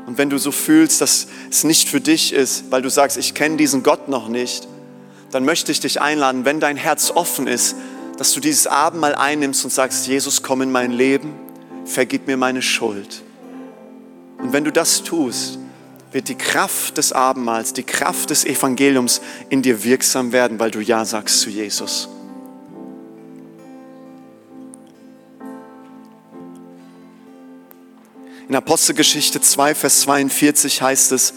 Und 0.06 0.18
wenn 0.18 0.30
du 0.30 0.38
so 0.38 0.52
fühlst, 0.52 1.00
dass 1.00 1.28
es 1.50 1.64
nicht 1.64 1.88
für 1.88 2.02
dich 2.02 2.34
ist, 2.34 2.70
weil 2.70 2.82
du 2.82 2.90
sagst, 2.90 3.18
ich 3.18 3.34
kenne 3.34 3.56
diesen 3.56 3.82
Gott 3.82 4.10
noch 4.10 4.28
nicht, 4.28 4.68
dann 5.32 5.46
möchte 5.46 5.72
ich 5.72 5.80
dich 5.80 6.02
einladen, 6.02 6.44
wenn 6.44 6.60
dein 6.60 6.76
Herz 6.76 7.12
offen 7.16 7.48
ist, 7.48 7.76
dass 8.18 8.34
du 8.34 8.40
dieses 8.40 8.68
Abendmahl 8.68 9.16
einnimmst 9.16 9.64
und 9.64 9.72
sagst, 9.72 10.06
Jesus, 10.08 10.44
komm 10.44 10.62
in 10.62 10.72
mein 10.72 10.92
Leben, 10.92 11.34
vergib 11.86 12.28
mir 12.28 12.38
meine 12.38 12.62
Schuld. 12.62 13.24
Und 14.38 14.54
wenn 14.54 14.66
du 14.66 14.72
das 14.72 15.04
tust, 15.04 15.58
wird 16.12 16.28
die 16.28 16.38
Kraft 16.38 16.98
des 16.98 17.14
Abendmahls, 17.14 17.74
die 17.74 17.84
Kraft 17.84 18.30
des 18.30 18.46
Evangeliums 18.46 19.22
in 19.50 19.62
dir 19.62 19.84
wirksam 19.84 20.32
werden, 20.32 20.60
weil 20.60 20.72
du 20.72 20.82
Ja 20.82 21.06
sagst 21.06 21.40
zu 21.40 21.50
Jesus. 21.50 22.10
In 28.50 28.56
Apostelgeschichte 28.56 29.40
2, 29.40 29.76
Vers 29.76 30.02
42 30.02 30.82
heißt 30.82 31.14
es, 31.14 31.34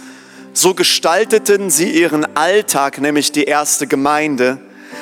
so 0.52 0.74
gestalteten 0.74 1.70
sie 1.70 1.90
ihren 1.90 2.36
Alltag, 2.36 3.00
nämlich 3.00 3.30
die 3.30 3.44
erste 3.44 3.86
Gemeinde. 3.86 4.60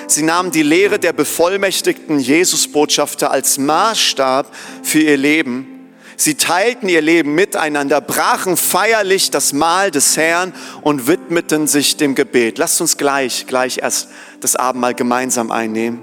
Sie 0.09 0.23
nahmen 0.23 0.51
die 0.51 0.63
Lehre 0.63 0.99
der 0.99 1.15
bevollmächtigten 1.15 2.19
Jesusbotschafter 2.19 3.31
als 3.31 3.57
Maßstab 3.57 4.55
für 4.83 5.01
ihr 5.01 5.17
Leben. 5.17 5.72
Sie 6.17 6.35
teilten 6.35 6.89
ihr 6.89 7.01
Leben 7.01 7.35
miteinander, 7.35 8.01
brachen 8.01 8.57
feierlich 8.57 9.31
das 9.31 9.53
Mahl 9.53 9.91
des 9.91 10.17
Herrn 10.17 10.53
und 10.83 11.07
widmeten 11.07 11.67
sich 11.67 11.97
dem 11.97 12.15
Gebet. 12.15 12.59
Lasst 12.59 12.81
uns 12.81 12.97
gleich, 12.97 13.47
gleich 13.47 13.79
erst 13.79 14.09
das 14.41 14.57
Abendmahl 14.57 14.95
gemeinsam 14.95 15.51
einnehmen. 15.51 16.01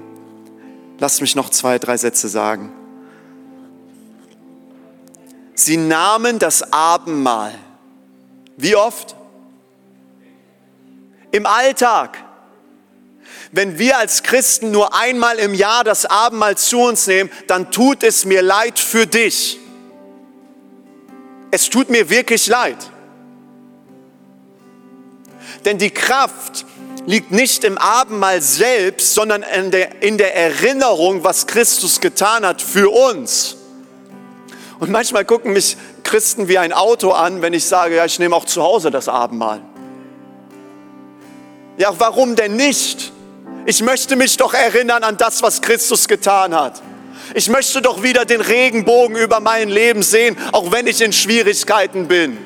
Lasst 0.98 1.20
mich 1.20 1.36
noch 1.36 1.50
zwei, 1.50 1.78
drei 1.78 1.96
Sätze 1.96 2.28
sagen. 2.28 2.72
Sie 5.54 5.76
nahmen 5.76 6.38
das 6.38 6.72
Abendmahl. 6.72 7.54
Wie 8.56 8.76
oft? 8.76 9.14
Im 11.30 11.46
Alltag. 11.46 12.18
Wenn 13.52 13.78
wir 13.78 13.98
als 13.98 14.22
Christen 14.22 14.70
nur 14.70 14.94
einmal 14.94 15.38
im 15.38 15.54
Jahr 15.54 15.84
das 15.84 16.06
Abendmahl 16.06 16.56
zu 16.56 16.80
uns 16.80 17.06
nehmen, 17.06 17.30
dann 17.46 17.70
tut 17.70 18.02
es 18.02 18.24
mir 18.24 18.42
leid 18.42 18.78
für 18.78 19.06
dich. 19.06 19.59
Es 21.50 21.68
tut 21.68 21.90
mir 21.90 22.10
wirklich 22.10 22.46
leid. 22.46 22.90
Denn 25.64 25.78
die 25.78 25.90
Kraft 25.90 26.64
liegt 27.06 27.32
nicht 27.32 27.64
im 27.64 27.78
Abendmahl 27.78 28.40
selbst, 28.40 29.14
sondern 29.14 29.42
in 29.42 29.70
der, 29.70 30.02
in 30.02 30.18
der 30.18 30.34
Erinnerung, 30.34 31.24
was 31.24 31.46
Christus 31.46 32.00
getan 32.00 32.46
hat 32.46 32.62
für 32.62 32.90
uns. 32.90 33.56
Und 34.78 34.90
manchmal 34.90 35.24
gucken 35.24 35.52
mich 35.52 35.76
Christen 36.04 36.48
wie 36.48 36.58
ein 36.58 36.72
Auto 36.72 37.10
an, 37.10 37.42
wenn 37.42 37.52
ich 37.52 37.66
sage, 37.66 37.96
ja, 37.96 38.04
ich 38.04 38.18
nehme 38.18 38.34
auch 38.34 38.46
zu 38.46 38.62
Hause 38.62 38.90
das 38.90 39.08
Abendmahl. 39.08 39.60
Ja, 41.76 41.94
warum 41.98 42.36
denn 42.36 42.56
nicht? 42.56 43.12
Ich 43.66 43.82
möchte 43.82 44.16
mich 44.16 44.36
doch 44.36 44.54
erinnern 44.54 45.04
an 45.04 45.16
das, 45.16 45.42
was 45.42 45.60
Christus 45.60 46.08
getan 46.08 46.54
hat. 46.54 46.82
Ich 47.34 47.48
möchte 47.48 47.80
doch 47.80 48.02
wieder 48.02 48.24
den 48.24 48.40
Regenbogen 48.40 49.16
über 49.16 49.40
mein 49.40 49.68
Leben 49.68 50.02
sehen, 50.02 50.36
auch 50.52 50.72
wenn 50.72 50.86
ich 50.86 51.00
in 51.00 51.12
Schwierigkeiten 51.12 52.08
bin. 52.08 52.36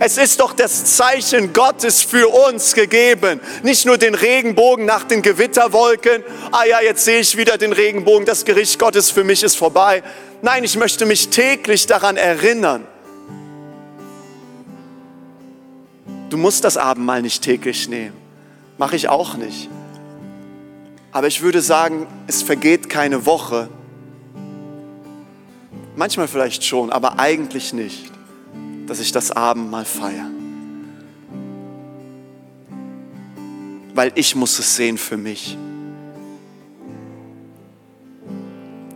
Es 0.00 0.18
ist 0.18 0.40
doch 0.40 0.52
das 0.52 0.96
Zeichen 0.96 1.52
Gottes 1.52 2.02
für 2.02 2.28
uns 2.28 2.74
gegeben. 2.74 3.40
Nicht 3.62 3.86
nur 3.86 3.98
den 3.98 4.14
Regenbogen 4.14 4.86
nach 4.86 5.04
den 5.04 5.22
Gewitterwolken. 5.22 6.24
Ah 6.50 6.64
ja, 6.64 6.80
jetzt 6.80 7.04
sehe 7.04 7.20
ich 7.20 7.36
wieder 7.36 7.58
den 7.58 7.72
Regenbogen. 7.72 8.24
Das 8.24 8.44
Gericht 8.44 8.78
Gottes 8.78 9.10
für 9.10 9.24
mich 9.24 9.42
ist 9.42 9.56
vorbei. 9.56 10.02
Nein, 10.42 10.64
ich 10.64 10.76
möchte 10.76 11.06
mich 11.06 11.28
täglich 11.28 11.86
daran 11.86 12.16
erinnern. 12.16 12.86
Du 16.30 16.36
musst 16.36 16.64
das 16.64 16.76
Abendmahl 16.76 17.22
nicht 17.22 17.42
täglich 17.42 17.88
nehmen. 17.88 18.16
Mache 18.78 18.96
ich 18.96 19.08
auch 19.08 19.36
nicht. 19.36 19.68
Aber 21.12 21.28
ich 21.28 21.42
würde 21.42 21.60
sagen, 21.60 22.08
es 22.26 22.42
vergeht 22.42 22.88
keine 22.88 23.26
Woche. 23.26 23.68
Manchmal 25.96 26.26
vielleicht 26.26 26.64
schon, 26.64 26.90
aber 26.90 27.20
eigentlich 27.20 27.72
nicht, 27.72 28.10
dass 28.86 28.98
ich 28.98 29.12
das 29.12 29.30
Abendmahl 29.30 29.84
feiere. 29.84 30.30
Weil 33.94 34.10
ich 34.16 34.34
muss 34.34 34.58
es 34.58 34.74
sehen 34.74 34.98
für 34.98 35.16
mich. 35.16 35.56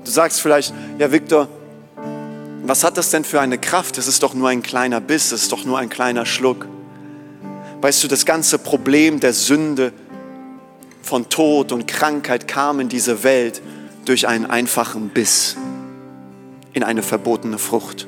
Du 0.04 0.10
sagst 0.10 0.40
vielleicht, 0.40 0.74
ja 0.98 1.12
Viktor, 1.12 1.48
was 2.64 2.82
hat 2.82 2.96
das 2.96 3.10
denn 3.10 3.22
für 3.22 3.40
eine 3.40 3.58
Kraft? 3.58 3.96
Das 3.96 4.08
ist 4.08 4.22
doch 4.22 4.34
nur 4.34 4.48
ein 4.48 4.62
kleiner 4.62 5.00
Biss, 5.00 5.30
das 5.30 5.42
ist 5.42 5.52
doch 5.52 5.64
nur 5.64 5.78
ein 5.78 5.88
kleiner 5.88 6.26
Schluck. 6.26 6.66
Weißt 7.80 8.02
du, 8.02 8.08
das 8.08 8.26
ganze 8.26 8.58
Problem 8.58 9.20
der 9.20 9.32
Sünde, 9.32 9.92
von 11.00 11.30
Tod 11.30 11.72
und 11.72 11.86
Krankheit 11.86 12.46
kam 12.48 12.80
in 12.80 12.88
diese 12.90 13.22
Welt 13.22 13.62
durch 14.04 14.28
einen 14.28 14.44
einfachen 14.44 15.08
Biss 15.08 15.56
in 16.78 16.84
eine 16.84 17.02
verbotene 17.02 17.58
Frucht. 17.58 18.06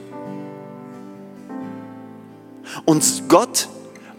Und 2.85 3.25
Gott 3.29 3.68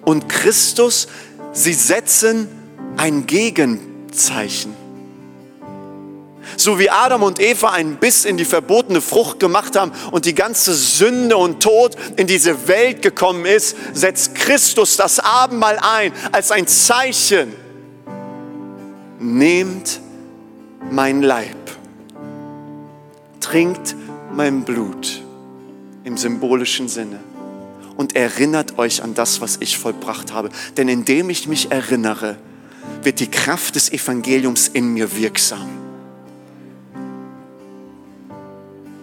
und 0.04 0.28
Christus, 0.28 1.08
sie 1.54 1.74
setzen 1.74 2.50
ein 2.98 3.26
Gegenzeichen. 3.28 4.76
So 6.58 6.78
wie 6.78 6.90
Adam 6.90 7.24
und 7.24 7.40
Eva 7.40 7.70
einen 7.70 7.96
Biss 7.96 8.26
in 8.26 8.36
die 8.36 8.44
verbotene 8.44 9.00
Frucht 9.00 9.40
gemacht 9.40 9.78
haben 9.78 9.94
und 10.12 10.26
die 10.26 10.36
ganze 10.36 10.74
Sünde 10.74 11.38
und 11.38 11.64
Tod 11.64 11.96
in 12.18 12.28
diese 12.28 12.68
Welt 12.68 13.02
gekommen 13.02 13.46
ist, 13.46 13.78
setzt 13.94 14.36
Christus 14.36 14.98
das 14.98 15.20
Abendmahl 15.20 15.80
ein 15.80 16.12
als 16.34 16.52
ein 16.52 16.68
Zeichen. 16.68 17.54
Nehmt 19.18 20.02
mein 20.92 21.22
Leib, 21.22 21.56
trinkt 23.40 23.96
mein 24.36 24.64
Blut 24.64 25.22
im 26.04 26.18
symbolischen 26.18 26.88
Sinne 26.88 27.20
und 27.98 28.16
erinnert 28.16 28.78
euch 28.78 29.04
an 29.04 29.14
das, 29.14 29.42
was 29.42 29.58
ich 29.60 29.78
vollbracht 29.78 30.34
habe. 30.34 30.50
Denn 30.78 30.88
indem 30.88 31.30
ich 31.30 31.48
mich 31.48 31.72
erinnere, 31.72 32.38
wird 33.04 33.20
die 33.20 33.30
Kraft 33.30 33.76
des 33.76 33.92
Evangeliums 33.92 34.68
in 34.68 34.94
mir 34.94 35.16
wirksam. 35.16 35.82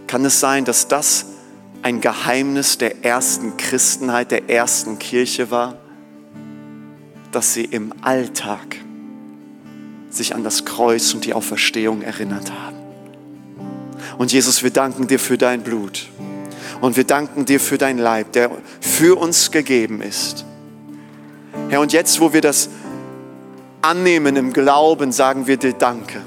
kann 0.09 0.25
es 0.25 0.41
sein, 0.41 0.65
dass 0.65 0.89
das 0.89 1.27
ein 1.83 2.01
Geheimnis 2.01 2.79
der 2.79 3.05
ersten 3.05 3.57
Christenheit, 3.57 4.33
der 4.33 4.51
ersten 4.51 4.99
Kirche 4.99 5.53
war, 5.53 5.77
dass 7.31 7.55
sie 7.55 7.65
im 7.65 7.93
Alltag 8.01 8.79
sich 10.11 10.35
an 10.35 10.43
das 10.43 10.65
Kreuz 10.65 11.15
und 11.15 11.25
die 11.25 11.35
Auferstehung 11.35 12.03
erinnert 12.03 12.51
haben. 12.51 12.78
Und 14.19 14.33
Jesus, 14.33 14.63
wir 14.65 14.71
danken 14.71 15.07
dir 15.07 15.19
für 15.19 15.39
dein 15.39 15.63
Blut. 15.63 16.09
Und 16.81 16.97
wir 16.97 17.05
danken 17.05 17.45
dir 17.45 17.61
für 17.61 17.79
dein 17.79 17.99
Leib, 17.99 18.33
der 18.33 18.51
für 18.81 19.19
uns 19.19 19.51
gegeben 19.51 20.03
ist. 20.03 20.45
Herr, 21.69 21.81
und 21.81 21.93
jetzt, 21.93 22.21
wo 22.21 22.33
wir 22.33 22.41
das 22.41 22.69
annehmen 23.81 24.37
im 24.37 24.53
Glauben, 24.53 25.13
sagen 25.13 25.47
wir 25.47 25.57
dir 25.57 25.73
Danke. 25.73 26.23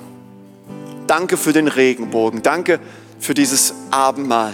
Danke 1.07 1.35
für 1.35 1.51
den 1.51 1.67
Regenbogen. 1.67 2.41
Danke 2.41 2.79
für 3.19 3.33
dieses 3.33 3.73
Abendmahl. 3.91 4.53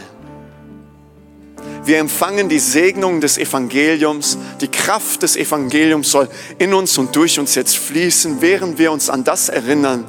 Wir 1.83 1.99
empfangen 1.99 2.49
die 2.49 2.59
Segnung 2.59 3.21
des 3.21 3.37
Evangeliums. 3.37 4.37
Die 4.61 4.67
Kraft 4.67 5.23
des 5.23 5.35
Evangeliums 5.35 6.11
soll 6.11 6.27
in 6.57 6.73
uns 6.73 6.97
und 6.97 7.15
durch 7.15 7.39
uns 7.39 7.55
jetzt 7.55 7.77
fließen, 7.77 8.41
während 8.41 8.79
wir 8.79 8.91
uns 8.91 9.09
an 9.09 9.23
das 9.23 9.49
erinnern, 9.49 10.05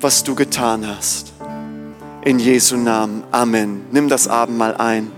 was 0.00 0.24
du 0.24 0.34
getan 0.34 0.86
hast. 0.86 1.31
In 2.24 2.38
Jesu 2.38 2.76
Namen. 2.76 3.24
Amen. 3.32 3.86
Nimm 3.90 4.08
das 4.08 4.28
Abendmahl 4.28 4.76
ein. 4.76 5.10